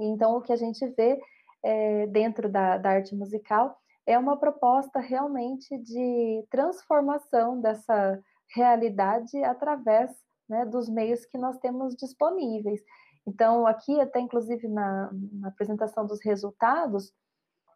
Então, 0.00 0.36
o 0.36 0.42
que 0.42 0.52
a 0.52 0.56
gente 0.56 0.84
vê 0.88 1.20
é, 1.62 2.06
dentro 2.08 2.48
da, 2.48 2.76
da 2.76 2.90
arte 2.90 3.14
musical 3.14 3.78
é 4.04 4.18
uma 4.18 4.36
proposta 4.36 4.98
realmente 4.98 5.78
de 5.78 6.44
transformação 6.50 7.60
dessa 7.60 8.20
realidade 8.52 9.42
através 9.44 10.10
né, 10.48 10.66
dos 10.66 10.88
meios 10.88 11.24
que 11.24 11.38
nós 11.38 11.56
temos 11.58 11.94
disponíveis. 11.94 12.82
Então, 13.24 13.64
aqui, 13.64 14.00
até 14.00 14.18
inclusive 14.18 14.66
na, 14.66 15.10
na 15.32 15.48
apresentação 15.48 16.04
dos 16.04 16.20
resultados, 16.22 17.12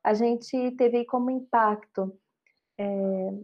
a 0.02 0.14
gente 0.14 0.72
teve 0.72 1.04
como 1.04 1.30
impacto 1.30 2.12
é, 2.76 2.86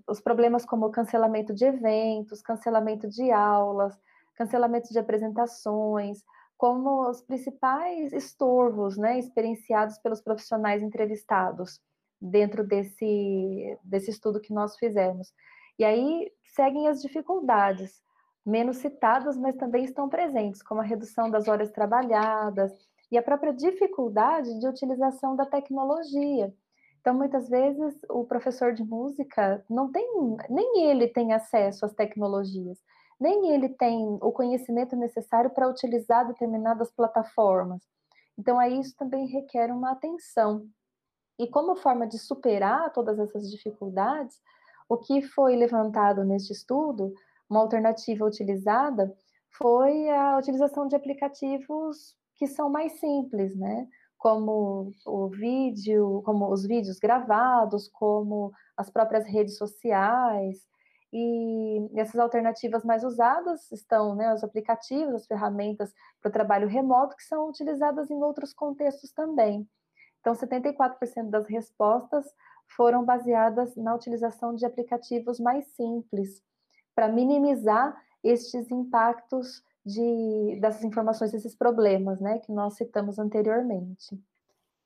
os 0.08 0.20
problemas 0.20 0.66
como 0.66 0.90
cancelamento 0.90 1.54
de 1.54 1.64
eventos, 1.64 2.42
cancelamento 2.42 3.08
de 3.08 3.30
aulas, 3.30 3.96
cancelamento 4.34 4.92
de 4.92 4.98
apresentações, 4.98 6.22
como 6.56 7.08
os 7.08 7.20
principais 7.22 8.12
estorvos 8.12 8.96
né, 8.96 9.18
experienciados 9.18 9.98
pelos 9.98 10.20
profissionais 10.20 10.82
entrevistados 10.82 11.80
dentro 12.20 12.66
desse, 12.66 13.78
desse 13.84 14.10
estudo 14.10 14.40
que 14.40 14.52
nós 14.52 14.76
fizemos. 14.76 15.32
E 15.78 15.84
aí 15.84 16.30
seguem 16.54 16.88
as 16.88 17.02
dificuldades, 17.02 18.00
menos 18.46 18.78
citadas, 18.78 19.36
mas 19.36 19.56
também 19.56 19.84
estão 19.84 20.08
presentes, 20.08 20.62
como 20.62 20.80
a 20.80 20.84
redução 20.84 21.30
das 21.30 21.48
horas 21.48 21.70
trabalhadas 21.70 22.72
e 23.10 23.18
a 23.18 23.22
própria 23.22 23.52
dificuldade 23.52 24.58
de 24.58 24.68
utilização 24.68 25.34
da 25.36 25.46
tecnologia. 25.46 26.52
Então, 27.00 27.14
muitas 27.14 27.48
vezes, 27.48 27.94
o 28.08 28.24
professor 28.24 28.72
de 28.72 28.82
música 28.82 29.62
não 29.68 29.92
tem, 29.92 30.06
nem 30.48 30.88
ele 30.88 31.08
tem 31.08 31.34
acesso 31.34 31.84
às 31.84 31.92
tecnologias, 31.92 32.78
nem 33.20 33.54
ele 33.54 33.68
tem 33.68 34.18
o 34.20 34.32
conhecimento 34.32 34.96
necessário 34.96 35.50
para 35.50 35.68
utilizar 35.68 36.26
determinadas 36.26 36.90
plataformas. 36.92 37.82
Então, 38.38 38.58
aí 38.58 38.78
isso 38.78 38.94
também 38.96 39.26
requer 39.26 39.72
uma 39.72 39.92
atenção 39.92 40.66
e 41.38 41.48
como 41.48 41.76
forma 41.76 42.06
de 42.06 42.18
superar 42.18 42.92
todas 42.92 43.18
essas 43.18 43.50
dificuldades, 43.50 44.36
o 44.88 44.96
que 44.96 45.22
foi 45.22 45.56
levantado 45.56 46.24
neste 46.24 46.52
estudo, 46.52 47.12
uma 47.48 47.60
alternativa 47.60 48.24
utilizada, 48.24 49.12
foi 49.58 50.08
a 50.10 50.36
utilização 50.38 50.86
de 50.86 50.96
aplicativos 50.96 52.16
que 52.36 52.46
são 52.46 52.68
mais 52.68 52.98
simples, 53.00 53.56
né? 53.56 53.88
Como 54.18 54.92
o 55.06 55.28
vídeo, 55.28 56.22
como 56.24 56.50
os 56.50 56.66
vídeos 56.66 56.98
gravados, 56.98 57.88
como 57.88 58.52
as 58.76 58.90
próprias 58.90 59.26
redes 59.26 59.56
sociais. 59.56 60.58
E 61.16 61.90
essas 61.94 62.18
alternativas 62.18 62.82
mais 62.84 63.04
usadas 63.04 63.70
estão 63.70 64.16
né, 64.16 64.34
os 64.34 64.42
aplicativos, 64.42 65.14
as 65.14 65.26
ferramentas 65.28 65.94
para 66.20 66.28
o 66.28 66.32
trabalho 66.32 66.66
remoto, 66.66 67.14
que 67.16 67.22
são 67.22 67.48
utilizadas 67.48 68.10
em 68.10 68.20
outros 68.20 68.52
contextos 68.52 69.12
também. 69.12 69.64
Então, 70.20 70.32
74% 70.32 71.30
das 71.30 71.46
respostas 71.46 72.26
foram 72.76 73.04
baseadas 73.04 73.76
na 73.76 73.94
utilização 73.94 74.56
de 74.56 74.66
aplicativos 74.66 75.38
mais 75.38 75.64
simples, 75.76 76.42
para 76.96 77.06
minimizar 77.06 77.96
estes 78.24 78.68
impactos 78.72 79.62
de, 79.86 80.58
dessas 80.60 80.82
informações, 80.82 81.30
desses 81.30 81.54
problemas, 81.54 82.20
né, 82.20 82.40
que 82.40 82.50
nós 82.50 82.74
citamos 82.74 83.20
anteriormente. 83.20 84.20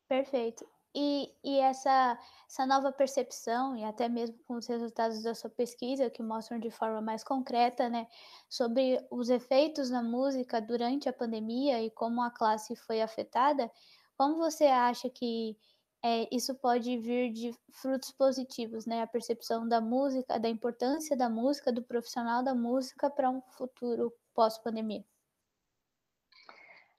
Perfeito. 0.06 0.66
E, 0.94 1.32
e 1.44 1.58
essa, 1.60 2.18
essa 2.48 2.66
nova 2.66 2.90
percepção, 2.90 3.76
e 3.76 3.84
até 3.84 4.08
mesmo 4.08 4.36
com 4.46 4.54
os 4.54 4.66
resultados 4.66 5.22
da 5.22 5.34
sua 5.34 5.50
pesquisa, 5.50 6.10
que 6.10 6.22
mostram 6.22 6.58
de 6.58 6.70
forma 6.70 7.00
mais 7.00 7.22
concreta, 7.22 7.88
né, 7.88 8.06
sobre 8.48 8.98
os 9.10 9.28
efeitos 9.30 9.90
na 9.90 10.02
música 10.02 10.60
durante 10.60 11.08
a 11.08 11.12
pandemia 11.12 11.82
e 11.82 11.90
como 11.90 12.22
a 12.22 12.30
classe 12.30 12.74
foi 12.74 13.02
afetada, 13.02 13.70
como 14.16 14.36
você 14.36 14.66
acha 14.66 15.08
que 15.10 15.56
é, 16.02 16.28
isso 16.34 16.54
pode 16.54 16.96
vir 16.98 17.32
de 17.32 17.52
frutos 17.72 18.12
positivos, 18.12 18.86
né? 18.86 19.02
A 19.02 19.06
percepção 19.06 19.66
da 19.68 19.80
música, 19.80 20.38
da 20.38 20.48
importância 20.48 21.16
da 21.16 21.28
música, 21.28 21.72
do 21.72 21.82
profissional 21.82 22.42
da 22.42 22.54
música 22.54 23.10
para 23.10 23.30
um 23.30 23.42
futuro 23.42 24.12
pós-pandemia. 24.34 25.04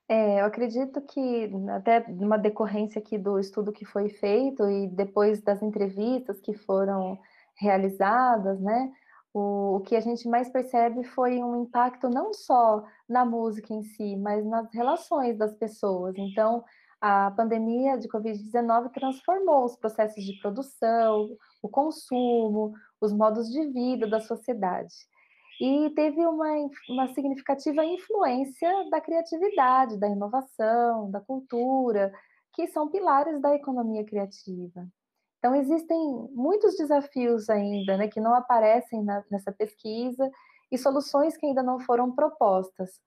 É, 0.09 0.41
eu 0.41 0.45
acredito 0.45 0.99
que 1.01 1.51
até 1.69 2.03
uma 2.09 2.37
decorrência 2.37 2.99
aqui 2.99 3.17
do 3.17 3.39
estudo 3.39 3.71
que 3.71 3.85
foi 3.85 4.09
feito 4.09 4.67
e 4.67 4.87
depois 4.87 5.39
das 5.41 5.61
entrevistas 5.61 6.41
que 6.41 6.53
foram 6.53 7.19
realizadas, 7.55 8.59
né? 8.59 8.91
o, 9.33 9.77
o 9.77 9.79
que 9.81 9.95
a 9.95 10.01
gente 10.01 10.27
mais 10.27 10.49
percebe 10.49 11.03
foi 11.03 11.41
um 11.43 11.63
impacto 11.63 12.09
não 12.09 12.33
só 12.33 12.83
na 13.07 13.25
música 13.25 13.73
em 13.73 13.83
si, 13.83 14.15
mas 14.17 14.45
nas 14.45 14.73
relações 14.73 15.37
das 15.37 15.53
pessoas. 15.53 16.15
Então, 16.17 16.63
a 16.99 17.31
pandemia 17.31 17.97
de 17.97 18.07
Covid-19 18.09 18.91
transformou 18.91 19.65
os 19.65 19.75
processos 19.75 20.23
de 20.23 20.39
produção, 20.41 21.29
o 21.61 21.69
consumo, 21.69 22.73
os 22.99 23.13
modos 23.13 23.49
de 23.49 23.67
vida 23.67 24.07
da 24.07 24.19
sociedade. 24.19 24.93
E 25.59 25.89
teve 25.91 26.25
uma, 26.25 26.47
uma 26.89 27.13
significativa 27.13 27.83
influência 27.83 28.89
da 28.89 29.01
criatividade, 29.01 29.99
da 29.99 30.07
inovação, 30.07 31.11
da 31.11 31.19
cultura, 31.19 32.13
que 32.53 32.67
são 32.67 32.89
pilares 32.89 33.41
da 33.41 33.53
economia 33.53 34.05
criativa. 34.05 34.87
Então, 35.37 35.55
existem 35.55 35.97
muitos 36.31 36.75
desafios 36.75 37.49
ainda 37.49 37.97
né, 37.97 38.07
que 38.07 38.19
não 38.19 38.33
aparecem 38.33 39.03
na, 39.03 39.23
nessa 39.29 39.51
pesquisa 39.51 40.29
e 40.71 40.77
soluções 40.77 41.37
que 41.37 41.45
ainda 41.45 41.63
não 41.63 41.79
foram 41.79 42.13
propostas. 42.13 43.01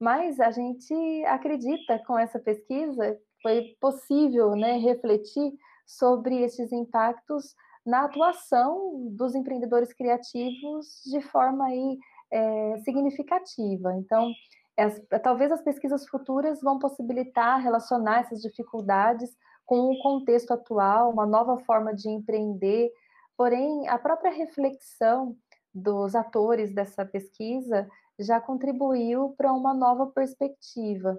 Mas 0.00 0.38
a 0.38 0.50
gente 0.50 0.94
acredita 1.26 1.98
com 2.06 2.18
essa 2.18 2.38
pesquisa 2.38 3.18
foi 3.42 3.76
possível 3.80 4.50
né, 4.54 4.78
refletir 4.78 5.52
sobre 5.86 6.42
esses 6.42 6.72
impactos 6.72 7.54
na 7.84 8.04
atuação 8.04 9.08
dos 9.10 9.34
empreendedores 9.34 9.92
criativos 9.92 11.02
de 11.06 11.20
forma 11.20 11.66
aí, 11.66 11.98
é, 12.30 12.78
significativa. 12.84 13.94
Então, 13.94 14.30
as, 14.76 15.00
talvez 15.22 15.50
as 15.50 15.62
pesquisas 15.62 16.06
futuras 16.08 16.60
vão 16.60 16.78
possibilitar 16.78 17.60
relacionar 17.60 18.20
essas 18.20 18.40
dificuldades 18.40 19.30
com 19.66 19.90
o 19.90 19.98
contexto 20.00 20.52
atual, 20.52 21.10
uma 21.10 21.26
nova 21.26 21.58
forma 21.58 21.94
de 21.94 22.08
empreender, 22.08 22.90
porém, 23.36 23.88
a 23.88 23.98
própria 23.98 24.30
reflexão 24.30 25.36
dos 25.74 26.14
atores 26.14 26.72
dessa 26.72 27.04
pesquisa 27.04 27.86
já 28.18 28.40
contribuiu 28.40 29.34
para 29.36 29.52
uma 29.52 29.74
nova 29.74 30.06
perspectiva. 30.06 31.18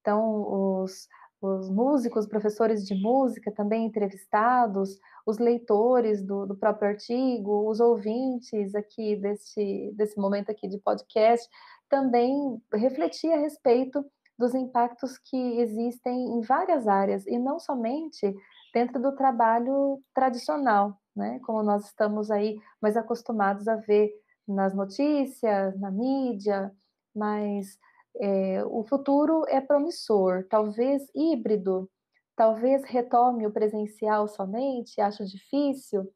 Então, 0.00 0.82
os, 0.82 1.06
os 1.40 1.70
músicos, 1.70 2.26
professores 2.26 2.86
de 2.86 2.94
música 2.94 3.50
também 3.50 3.86
entrevistados, 3.86 4.98
os 5.26 5.38
leitores 5.38 6.22
do, 6.22 6.46
do, 6.46 6.54
próprio 6.54 6.88
artigo, 6.88 7.68
os 7.68 7.80
ouvintes 7.80 8.74
aqui 8.74 9.16
desse, 9.16 9.92
desse 9.96 10.18
momento 10.18 10.50
aqui 10.50 10.68
de 10.68 10.78
podcast, 10.78 11.48
também 11.88 12.60
refletir 12.72 13.32
a 13.32 13.38
respeito 13.38 14.04
dos 14.38 14.54
impactos 14.54 15.18
que 15.18 15.60
existem 15.60 16.32
em 16.32 16.40
várias 16.40 16.86
áreas 16.86 17.26
e 17.26 17.38
não 17.38 17.58
somente 17.58 18.34
dentro 18.72 19.00
do 19.00 19.12
trabalho 19.14 20.00
tradicional, 20.14 20.98
né? 21.14 21.40
Como 21.44 21.62
nós 21.62 21.86
estamos 21.86 22.30
aí 22.30 22.58
mais 22.80 22.96
acostumados 22.96 23.66
a 23.66 23.76
ver 23.76 24.10
nas 24.46 24.74
notícias, 24.74 25.78
na 25.78 25.90
mídia, 25.90 26.72
mas 27.14 27.78
é, 28.16 28.64
o 28.64 28.84
futuro 28.84 29.44
é 29.48 29.60
promissor, 29.60 30.46
talvez 30.48 31.02
híbrido, 31.14 31.88
talvez 32.36 32.84
retome 32.84 33.46
o 33.46 33.52
presencial 33.52 34.28
somente, 34.28 35.00
acho 35.00 35.24
difícil, 35.24 36.08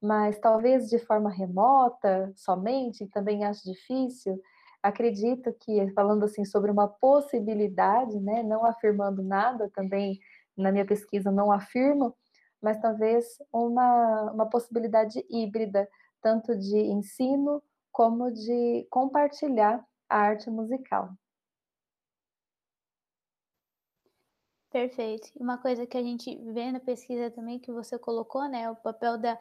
mas 0.00 0.38
talvez 0.38 0.88
de 0.88 0.98
forma 0.98 1.30
remota 1.30 2.32
somente, 2.36 3.06
também 3.08 3.44
acho 3.44 3.64
difícil 3.64 4.40
acredito 4.82 5.54
que, 5.60 5.88
falando 5.92 6.24
assim 6.24 6.44
sobre 6.44 6.70
uma 6.70 6.88
possibilidade, 6.88 8.18
né, 8.18 8.42
não 8.42 8.64
afirmando 8.66 9.22
nada, 9.22 9.70
também 9.74 10.18
na 10.56 10.72
minha 10.72 10.84
pesquisa 10.84 11.30
não 11.30 11.52
afirmo, 11.52 12.14
mas 12.60 12.80
talvez 12.80 13.24
uma, 13.52 14.32
uma 14.32 14.46
possibilidade 14.46 15.24
híbrida, 15.30 15.88
tanto 16.20 16.56
de 16.56 16.76
ensino 16.76 17.62
como 17.92 18.30
de 18.30 18.86
compartilhar 18.90 19.84
a 20.08 20.18
arte 20.18 20.50
musical. 20.50 21.10
Perfeito. 24.72 25.30
Uma 25.36 25.58
coisa 25.58 25.86
que 25.86 25.96
a 25.98 26.02
gente 26.02 26.34
vê 26.52 26.72
na 26.72 26.80
pesquisa 26.80 27.30
também 27.30 27.58
que 27.58 27.70
você 27.70 27.98
colocou, 27.98 28.48
né, 28.48 28.70
o 28.70 28.76
papel 28.76 29.18
da 29.18 29.38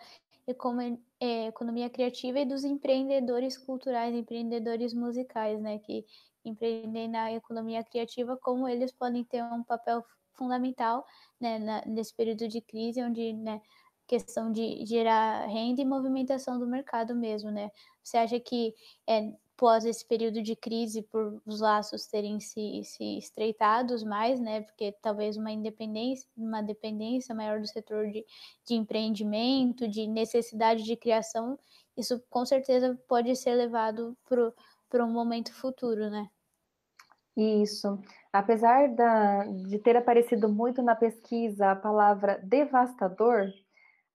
é, 1.21 1.47
economia 1.47 1.89
criativa 1.89 2.39
e 2.39 2.45
dos 2.45 2.65
empreendedores 2.65 3.57
culturais, 3.57 4.13
empreendedores 4.13 4.93
musicais, 4.93 5.61
né, 5.61 5.79
que 5.79 6.05
empreendem 6.43 7.07
na 7.07 7.31
economia 7.31 7.81
criativa, 7.83 8.37
como 8.41 8.67
eles 8.67 8.91
podem 8.91 9.23
ter 9.23 9.41
um 9.43 9.63
papel 9.63 10.03
fundamental, 10.33 11.05
né, 11.39 11.57
na, 11.59 11.81
nesse 11.85 12.13
período 12.13 12.47
de 12.49 12.59
crise, 12.59 13.01
onde, 13.01 13.31
né, 13.31 13.61
questão 14.07 14.51
de 14.51 14.85
gerar 14.85 15.45
renda 15.47 15.81
e 15.81 15.85
movimentação 15.85 16.59
do 16.59 16.67
mercado 16.67 17.15
mesmo, 17.15 17.49
né? 17.49 17.71
Você 18.03 18.17
acha 18.17 18.37
que 18.41 18.73
é, 19.07 19.31
pós 19.61 19.85
esse 19.85 20.03
período 20.03 20.41
de 20.41 20.55
crise, 20.55 21.03
por 21.03 21.39
os 21.45 21.61
laços 21.61 22.07
terem 22.07 22.39
se, 22.39 22.81
se 22.83 23.19
estreitados 23.19 24.03
mais, 24.03 24.39
né? 24.39 24.61
Porque 24.61 24.91
talvez 25.03 25.37
uma 25.37 25.51
independência, 25.51 26.27
uma 26.35 26.63
dependência 26.63 27.35
maior 27.35 27.59
do 27.59 27.67
setor 27.67 28.07
de, 28.07 28.25
de 28.65 28.73
empreendimento, 28.73 29.87
de 29.87 30.07
necessidade 30.07 30.83
de 30.83 30.95
criação, 30.95 31.59
isso 31.95 32.19
com 32.27 32.43
certeza 32.43 32.99
pode 33.07 33.35
ser 33.35 33.53
levado 33.53 34.17
para 34.89 35.05
um 35.05 35.11
momento 35.11 35.53
futuro, 35.53 36.09
né? 36.09 36.27
Isso. 37.37 37.99
Apesar 38.33 38.87
da, 38.95 39.43
de 39.45 39.77
ter 39.77 39.95
aparecido 39.95 40.49
muito 40.49 40.81
na 40.81 40.95
pesquisa 40.95 41.69
a 41.69 41.75
palavra 41.75 42.39
devastador, 42.43 43.53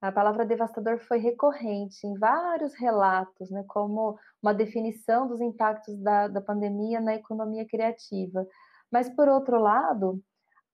a 0.01 0.13
palavra 0.13 0.45
devastador 0.45 0.99
foi 0.99 1.19
recorrente 1.19 2.07
em 2.07 2.19
vários 2.19 2.75
relatos, 2.75 3.51
né, 3.51 3.65
como 3.67 4.19
uma 4.43 4.53
definição 4.53 5.27
dos 5.27 5.41
impactos 5.41 5.97
da, 5.99 6.29
da 6.29 6.41
pandemia 6.41 7.01
na 7.01 7.15
economia 7.15 7.67
criativa. 7.67 8.47
Mas, 8.91 9.09
por 9.09 9.29
outro 9.29 9.59
lado, 9.59 10.23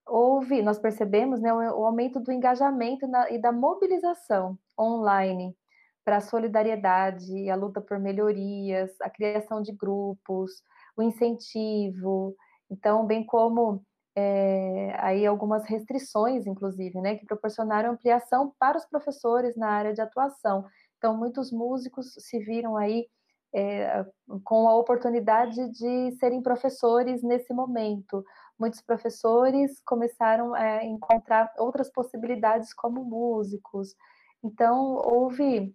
houve, 0.07 0.63
nós 0.63 0.79
percebemos 0.79 1.41
né, 1.41 1.53
o, 1.53 1.85
aumento 1.85 2.21
do 2.21 2.33
engajamento 2.33 3.07
na, 3.07 3.31
e 3.31 3.39
da 3.39 3.53
mobilização 3.53 4.59
online 4.79 5.57
para 6.05 6.17
a 6.17 6.21
solidariedade, 6.21 7.49
a 7.49 7.55
luta 7.55 7.81
por 7.81 7.99
melhorias, 7.99 8.91
a 9.01 9.09
criação 9.09 9.63
de 9.63 9.73
grupos, 9.73 10.63
o 10.97 11.03
incentivo. 11.03 12.35
Então, 12.69 13.07
bem 13.07 13.25
como 13.25 13.85
é, 14.15 14.95
aí 14.99 15.27
algumas 15.27 15.65
restrições, 15.65 16.47
inclusive, 16.47 17.01
né, 17.01 17.17
que 17.17 17.27
proporcionaram 17.27 17.93
ampliação 17.93 18.53
para 18.59 18.77
os 18.77 18.85
professores 18.87 19.57
na 19.57 19.69
área 19.69 19.93
de 19.93 20.01
atuação. 20.01 20.65
Então, 20.99 21.17
muitos 21.17 21.51
músicos 21.51 22.15
se 22.19 22.39
viram 22.39 22.77
aí 22.77 23.07
é, 23.55 24.07
com 24.45 24.69
a 24.69 24.77
oportunidade 24.77 25.71
de 25.71 26.13
serem 26.19 26.43
professores 26.43 27.23
nesse 27.23 27.53
momento. 27.53 28.25
Muitos 28.59 28.81
professores 28.81 29.81
começaram 29.85 30.55
a 30.55 30.85
encontrar 30.85 31.53
outras 31.59 31.91
possibilidades 31.91 32.73
como 32.73 33.05
músicos. 33.05 33.95
Então, 34.43 35.01
houve 35.05 35.75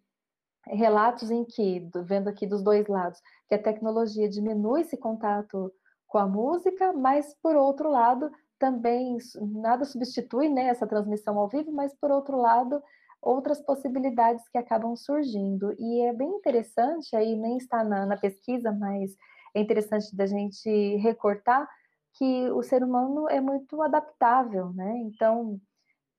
relatos 0.66 1.32
em 1.32 1.46
que, 1.46 1.88
vendo 2.06 2.28
aqui 2.28 2.46
dos 2.46 2.64
dois 2.64 2.88
lados, 2.88 3.20
que 3.48 3.56
a 3.56 3.62
tecnologia 3.62 4.30
diminui 4.30 4.82
esse 4.82 4.98
contato 4.98 5.72
com 6.08 6.18
a 6.18 6.28
música, 6.28 6.94
mas 6.94 7.36
por 7.42 7.56
outro 7.56 7.90
lado, 7.90 8.32
também 8.58 9.18
nada 9.42 9.86
substitui 9.86 10.50
né, 10.50 10.68
essa 10.68 10.88
transmissão 10.88 11.38
ao 11.38 11.48
vivo, 11.48 11.72
mas 11.72 11.94
por 11.96 12.12
outro 12.12 12.38
lado, 12.38 12.82
outras 13.22 13.62
possibilidades 13.62 14.48
que 14.50 14.58
acabam 14.58 14.96
surgindo. 14.96 15.74
E 15.78 16.02
é 16.02 16.14
bem 16.14 16.30
interessante, 16.30 17.16
aí 17.16 17.36
nem 17.36 17.58
está 17.58 17.84
na, 17.84 18.06
na 18.06 18.18
pesquisa, 18.18 18.72
mas 18.72 19.16
é 19.54 19.62
interessante 19.62 20.16
da 20.16 20.26
gente 20.26 20.70
recortar 20.98 21.68
que 22.14 22.50
o 22.52 22.64
ser 22.64 22.84
humano 22.84 23.30
é 23.30 23.40
muito 23.40 23.82
adaptável, 23.82 24.74
né? 24.74 24.98
Então, 25.06 25.60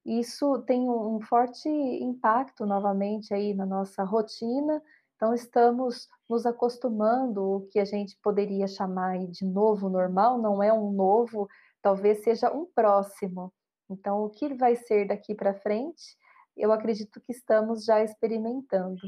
isso 0.04 0.60
tem 0.60 0.88
um 0.88 1.20
forte 1.20 1.68
impacto 1.68 2.64
novamente 2.64 3.34
aí 3.34 3.52
na 3.52 3.66
nossa 3.66 4.04
rotina, 4.04 4.80
então, 5.16 5.34
estamos 5.34 6.08
nos 6.28 6.44
acostumando, 6.44 7.42
o 7.42 7.66
que 7.68 7.78
a 7.78 7.84
gente 7.84 8.18
poderia 8.22 8.66
chamar 8.66 9.18
de 9.26 9.44
novo 9.44 9.88
normal, 9.88 10.38
não 10.38 10.62
é 10.62 10.72
um 10.72 10.92
novo, 10.92 11.48
talvez 11.80 12.22
seja 12.22 12.52
um 12.52 12.66
próximo. 12.66 13.52
Então, 13.90 14.24
o 14.24 14.30
que 14.30 14.52
vai 14.54 14.76
ser 14.76 15.06
daqui 15.08 15.34
para 15.34 15.54
frente, 15.54 16.16
eu 16.56 16.72
acredito 16.72 17.20
que 17.20 17.32
estamos 17.32 17.84
já 17.84 18.02
experimentando. 18.02 19.00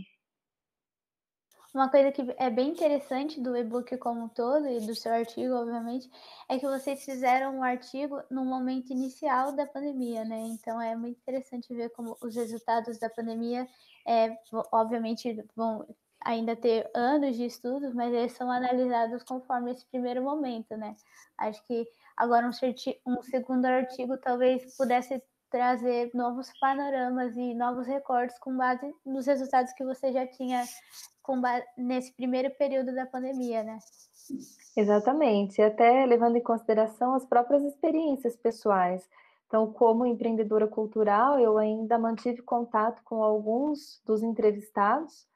Uma 1.73 1.89
coisa 1.89 2.11
que 2.11 2.23
é 2.37 2.51
bem 2.51 2.71
interessante 2.71 3.41
do 3.41 3.57
e-book 3.57 3.97
como 3.99 4.25
um 4.25 4.29
todo 4.29 4.67
e 4.67 4.81
do 4.81 4.95
seu 4.95 5.13
artigo, 5.13 5.55
obviamente, 5.55 6.11
é 6.49 6.59
que 6.59 6.67
vocês 6.67 7.05
fizeram 7.05 7.59
um 7.59 7.63
artigo 7.63 8.21
no 8.29 8.45
momento 8.45 8.91
inicial 8.91 9.53
da 9.53 9.67
pandemia, 9.67 10.25
né? 10.25 10.41
Então 10.49 10.81
é 10.81 10.97
muito 10.97 11.19
interessante 11.19 11.73
ver 11.73 11.91
como 11.91 12.17
os 12.21 12.35
resultados 12.35 12.99
da 12.99 13.09
pandemia, 13.09 13.69
é, 14.05 14.37
obviamente, 14.73 15.45
vão 15.55 15.87
ainda 16.25 16.55
ter 16.55 16.91
anos 16.95 17.37
de 17.37 17.47
estudos, 17.47 17.95
mas 17.95 18.13
eles 18.13 18.33
são 18.33 18.51
analisados 18.51 19.23
conforme 19.23 19.73
esse 19.73 19.87
primeiro 19.87 20.23
momento, 20.23 20.77
né? 20.77 20.95
Acho 21.39 21.65
que 21.67 21.87
agora 22.17 22.47
um, 22.47 23.13
um 23.13 23.23
segundo 23.23 23.65
artigo 23.65 24.17
talvez 24.19 24.77
pudesse 24.77 25.23
trazer 25.51 26.11
novos 26.15 26.51
panoramas 26.61 27.37
e 27.37 27.55
novos 27.55 27.87
recortes 27.87 28.39
com 28.39 28.57
base 28.57 28.95
nos 29.05 29.27
resultados 29.27 29.73
que 29.73 29.85
você 29.85 30.13
já 30.13 30.27
tinha 30.27 30.65
nesse 31.77 32.13
primeiro 32.13 32.51
período 32.57 32.95
da 32.95 33.07
pandemia, 33.07 33.63
né? 33.63 33.79
Exatamente, 34.77 35.61
até 35.61 36.05
levando 36.07 36.37
em 36.37 36.43
consideração 36.43 37.15
as 37.15 37.25
próprias 37.25 37.63
experiências 37.65 38.37
pessoais. 38.37 39.09
Então, 39.47 39.73
como 39.73 40.07
empreendedora 40.07 40.69
cultural, 40.69 41.39
eu 41.39 41.59
ainda 41.59 41.99
mantive 41.99 42.43
contato 42.43 43.03
com 43.05 43.23
alguns 43.23 44.01
dos 44.07 44.23
entrevistados, 44.23 45.27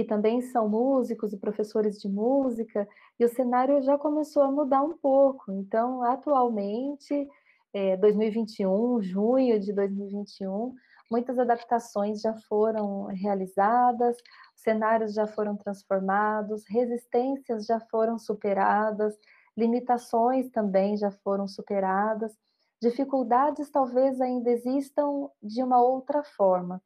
que 0.00 0.04
também 0.04 0.40
são 0.40 0.66
músicos 0.66 1.30
e 1.34 1.36
professores 1.36 2.00
de 2.00 2.08
música, 2.08 2.88
e 3.18 3.24
o 3.24 3.28
cenário 3.28 3.82
já 3.82 3.98
começou 3.98 4.42
a 4.42 4.50
mudar 4.50 4.82
um 4.82 4.96
pouco. 4.96 5.52
Então, 5.52 6.02
atualmente, 6.02 7.28
é, 7.70 7.98
2021, 7.98 9.02
junho 9.02 9.60
de 9.60 9.74
2021, 9.74 10.74
muitas 11.10 11.38
adaptações 11.38 12.22
já 12.22 12.32
foram 12.48 13.08
realizadas, 13.08 14.16
cenários 14.56 15.12
já 15.12 15.26
foram 15.26 15.54
transformados, 15.54 16.64
resistências 16.66 17.66
já 17.66 17.78
foram 17.78 18.18
superadas, 18.18 19.14
limitações 19.54 20.48
também 20.48 20.96
já 20.96 21.10
foram 21.10 21.46
superadas, 21.46 22.32
dificuldades 22.80 23.68
talvez 23.68 24.18
ainda 24.18 24.50
existam 24.50 25.28
de 25.42 25.62
uma 25.62 25.82
outra 25.82 26.24
forma, 26.24 26.80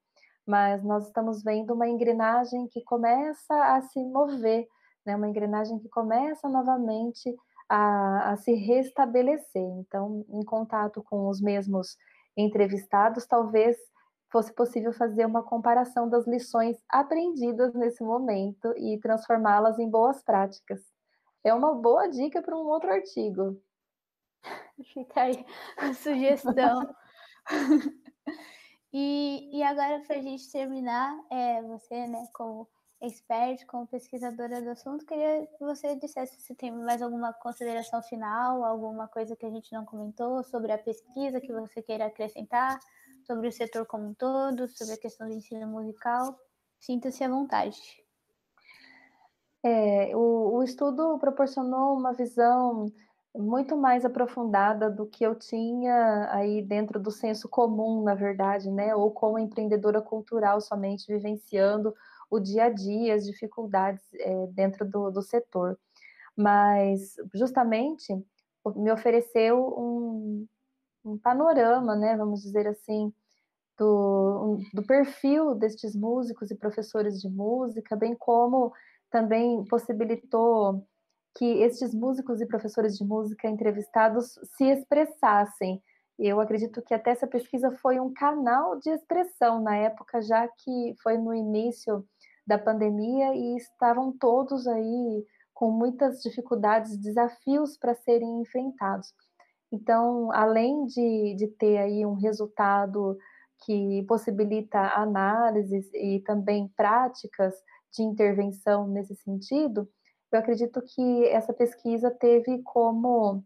mas 0.47 0.83
nós 0.83 1.07
estamos 1.07 1.43
vendo 1.43 1.75
uma 1.75 1.89
engrenagem 1.89 2.67
que 2.69 2.83
começa 2.83 3.55
a 3.55 3.81
se 3.83 4.03
mover, 4.05 4.67
né? 5.05 5.17
uma 5.17 5.29
engrenagem 5.29 5.79
que 5.79 5.89
começa 5.89 6.49
novamente 6.49 7.35
a, 7.69 8.33
a 8.33 8.37
se 8.37 8.53
restabelecer. 8.55 9.63
Então, 9.63 10.25
em 10.29 10.45
contato 10.45 11.03
com 11.03 11.29
os 11.29 11.41
mesmos 11.41 11.97
entrevistados, 12.37 13.27
talvez 13.27 13.77
fosse 14.31 14.53
possível 14.53 14.93
fazer 14.93 15.25
uma 15.27 15.43
comparação 15.43 16.09
das 16.09 16.27
lições 16.27 16.77
aprendidas 16.89 17.73
nesse 17.73 18.03
momento 18.03 18.75
e 18.77 18.99
transformá-las 18.99 19.79
em 19.79 19.89
boas 19.89 20.23
práticas. 20.23 20.81
É 21.45 21.55
uma 21.55 21.75
boa 21.75 22.09
dica 22.09 22.43
para 22.43 22.57
um 22.57 22.67
outro 22.67 22.91
artigo. 22.91 23.63
Fica 24.93 25.23
aí 25.23 25.47
a 25.79 25.95
sugestão. 25.95 26.95
e, 28.97 29.51
e 29.53 29.63
agora, 29.65 30.01
para 30.07 30.17
a 30.17 30.23
gente 30.23 30.49
terminar, 30.53 31.19
é, 31.29 31.61
você, 31.63 32.07
né, 32.07 32.29
como 32.33 32.69
expert, 33.01 33.67
como 33.67 33.89
pesquisadora 33.89 34.63
do 34.63 34.71
assunto, 34.71 35.05
queria 35.05 35.47
que 35.47 35.65
você 35.65 35.97
dissesse 35.97 36.41
se 36.41 36.55
tem 36.55 36.71
mais 36.71 37.03
alguma 37.03 37.33
consideração 37.33 38.01
final, 38.03 38.65
alguma 38.65 39.09
coisa 39.09 39.35
que 39.35 39.45
a 39.45 39.51
gente 39.51 39.73
não 39.73 39.85
comentou 39.85 40.45
sobre 40.45 40.71
a 40.71 40.79
pesquisa 40.79 41.41
que 41.41 41.53
você 41.53 41.83
queira 41.83 42.07
acrescentar, 42.07 42.79
sobre 43.27 43.49
o 43.49 43.53
setor 43.53 43.85
como 43.85 44.11
um 44.11 44.15
todo, 44.15 44.69
sobre 44.69 44.95
a 44.95 44.99
questão 44.99 45.29
do 45.29 45.35
ensino 45.35 45.67
musical. 45.67 46.39
Sinta-se 46.79 47.25
à 47.25 47.29
vontade. 47.29 47.81
É, 49.63 50.15
o, 50.15 50.55
o 50.55 50.63
estudo 50.63 51.19
proporcionou 51.19 51.97
uma 51.97 52.13
visão 52.13 52.87
muito 53.35 53.77
mais 53.77 54.05
aprofundada 54.05 54.91
do 54.91 55.07
que 55.07 55.25
eu 55.25 55.35
tinha 55.35 56.29
aí 56.31 56.63
dentro 56.63 57.01
do 57.01 57.11
senso 57.11 57.49
comum, 57.49 58.03
na 58.03 58.15
verdade, 58.15 58.71
né? 58.71 58.95
Ou 58.95 59.11
como 59.11 59.39
empreendedora 59.39 60.01
cultural 60.01 60.61
somente 60.61 61.07
vivenciando 61.07 61.95
o 62.31 62.39
dia 62.39 62.65
a 62.65 62.71
dia, 62.71 63.15
as 63.15 63.25
dificuldades 63.25 64.03
é, 64.15 64.47
dentro 64.49 64.89
do, 64.89 65.11
do 65.11 65.23
setor. 65.23 65.79
Mas, 66.37 67.15
justamente, 67.35 68.13
me 68.77 68.91
ofereceu 68.93 69.75
um, 69.79 70.47
um 71.05 71.19
panorama, 71.19 71.95
né, 71.95 72.17
vamos 72.17 72.43
dizer 72.43 72.67
assim, 72.67 73.13
do, 73.79 74.59
do 74.73 74.83
perfil 74.85 75.55
destes 75.55 75.95
músicos 75.95 76.51
e 76.51 76.57
professores 76.57 77.21
de 77.21 77.29
música, 77.29 77.97
bem 77.97 78.15
como 78.17 78.73
também 79.11 79.65
possibilitou 79.67 80.87
que 81.37 81.45
estes 81.63 81.95
músicos 81.95 82.41
e 82.41 82.47
professores 82.47 82.97
de 82.97 83.05
música 83.05 83.49
entrevistados 83.49 84.39
se 84.57 84.65
expressassem. 84.65 85.83
Eu 86.19 86.41
acredito 86.41 86.81
que 86.83 86.95
até 86.95 87.11
essa 87.11 87.27
pesquisa 87.27 87.73
foi 87.83 87.99
um 87.99 88.13
canal 88.13 88.79
de 88.79 88.91
expressão 88.91 89.61
na 89.61 89.77
época, 89.77 90.23
já 90.23 90.47
que 90.47 90.95
foi 91.03 91.19
no 91.19 91.35
início 91.35 92.07
da 92.47 92.59
pandemia 92.59 93.35
e 93.35 93.57
estavam 93.57 94.13
todos 94.13 94.67
aí 94.67 95.27
com 95.53 95.71
muitas 95.71 96.21
dificuldades, 96.21 96.97
desafios 96.99 97.77
para 97.77 97.95
serem 97.95 98.41
enfrentados. 98.41 99.13
Então, 99.73 100.31
além 100.33 100.87
de, 100.87 101.35
de 101.37 101.49
ter 101.49 101.79
aí 101.79 102.07
um 102.07 102.15
resultado 102.15 103.17
que 103.65 104.05
possibilita 104.07 104.79
análises 104.95 105.93
e 105.95 106.21
também 106.21 106.71
práticas 106.77 107.55
de 107.93 108.03
intervenção 108.03 108.87
nesse 108.87 109.15
sentido, 109.17 109.89
eu 110.37 110.41
acredito 110.41 110.83
que 110.83 111.25
essa 111.27 111.53
pesquisa 111.53 112.11
teve 112.11 112.63
como 112.63 113.45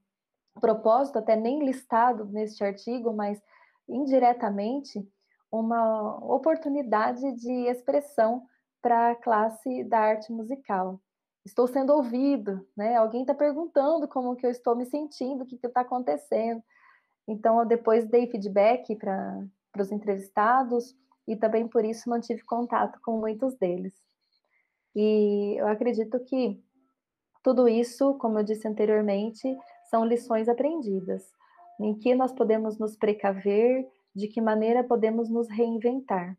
propósito, 0.60 1.18
até 1.18 1.36
nem 1.36 1.64
listado 1.64 2.24
neste 2.26 2.64
artigo, 2.64 3.12
mas 3.12 3.40
indiretamente, 3.88 5.06
uma 5.50 6.16
oportunidade 6.24 7.32
de 7.32 7.52
expressão 7.68 8.46
para 8.82 9.10
a 9.10 9.14
classe 9.14 9.84
da 9.84 9.98
arte 9.98 10.30
musical. 10.30 11.00
Estou 11.44 11.66
sendo 11.66 11.94
ouvido, 11.94 12.66
né? 12.76 12.96
Alguém 12.96 13.22
está 13.22 13.34
perguntando 13.34 14.06
como 14.06 14.36
que 14.36 14.44
eu 14.44 14.50
estou 14.50 14.76
me 14.76 14.84
sentindo, 14.84 15.44
o 15.44 15.46
que 15.46 15.56
está 15.56 15.80
acontecendo. 15.80 16.62
Então, 17.26 17.58
eu 17.58 17.66
depois 17.66 18.06
dei 18.06 18.26
feedback 18.26 18.94
para 18.96 19.48
os 19.78 19.90
entrevistados 19.90 20.94
e 21.26 21.36
também 21.36 21.66
por 21.66 21.84
isso 21.84 22.10
mantive 22.10 22.42
contato 22.44 23.00
com 23.02 23.18
muitos 23.18 23.54
deles. 23.54 23.94
E 24.94 25.54
eu 25.58 25.66
acredito 25.68 26.18
que 26.20 26.62
tudo 27.42 27.68
isso, 27.68 28.14
como 28.14 28.38
eu 28.38 28.44
disse 28.44 28.66
anteriormente, 28.66 29.56
são 29.90 30.04
lições 30.04 30.48
aprendidas, 30.48 31.22
em 31.80 31.94
que 31.94 32.14
nós 32.14 32.32
podemos 32.32 32.78
nos 32.78 32.96
precaver, 32.96 33.86
de 34.14 34.28
que 34.28 34.40
maneira 34.40 34.82
podemos 34.82 35.30
nos 35.30 35.48
reinventar. 35.48 36.36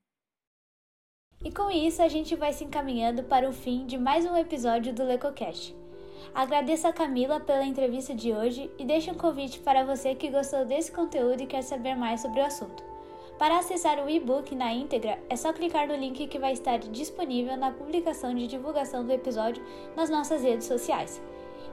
E 1.43 1.51
com 1.51 1.71
isso, 1.71 2.01
a 2.01 2.07
gente 2.09 2.35
vai 2.35 2.51
se 2.51 2.65
encaminhando 2.65 3.23
para 3.23 3.47
o 3.47 3.53
fim 3.53 3.85
de 3.85 3.97
mais 3.97 4.25
um 4.25 4.35
episódio 4.35 4.93
do 4.93 5.03
LecoCast. 5.03 5.75
Agradeço 6.33 6.85
a 6.85 6.93
Camila 6.93 7.39
pela 7.39 7.63
entrevista 7.63 8.13
de 8.13 8.33
hoje 8.33 8.69
e 8.77 8.83
deixo 8.83 9.11
um 9.11 9.15
convite 9.15 9.59
para 9.61 9.85
você 9.85 10.13
que 10.13 10.29
gostou 10.29 10.65
desse 10.65 10.91
conteúdo 10.91 11.41
e 11.41 11.47
quer 11.47 11.63
saber 11.63 11.95
mais 11.95 12.21
sobre 12.21 12.41
o 12.41 12.45
assunto. 12.45 12.88
Para 13.39 13.57
acessar 13.57 13.97
o 14.03 14.09
e-book 14.09 14.53
na 14.53 14.73
íntegra, 14.73 15.17
é 15.29 15.35
só 15.37 15.53
clicar 15.53 15.87
no 15.87 15.95
link 15.95 16.27
que 16.27 16.37
vai 16.37 16.51
estar 16.51 16.77
disponível 16.77 17.55
na 17.55 17.71
publicação 17.71 18.35
de 18.35 18.47
divulgação 18.47 19.05
do 19.05 19.13
episódio 19.13 19.63
nas 19.95 20.09
nossas 20.09 20.43
redes 20.43 20.67
sociais. 20.67 21.21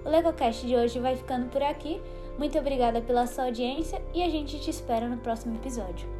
O 0.04 0.10
LegoCast 0.10 0.68
de 0.68 0.76
hoje 0.76 1.00
vai 1.00 1.16
ficando 1.16 1.50
por 1.50 1.64
aqui. 1.64 2.02
Muito 2.38 2.60
obrigada 2.60 3.00
pela 3.02 3.26
sua 3.26 3.46
audiência 3.46 4.02
e 4.14 4.22
a 4.22 4.30
gente 4.30 4.60
te 4.60 4.70
espera 4.70 5.08
no 5.08 5.16
próximo 5.18 5.56
episódio. 5.56 6.14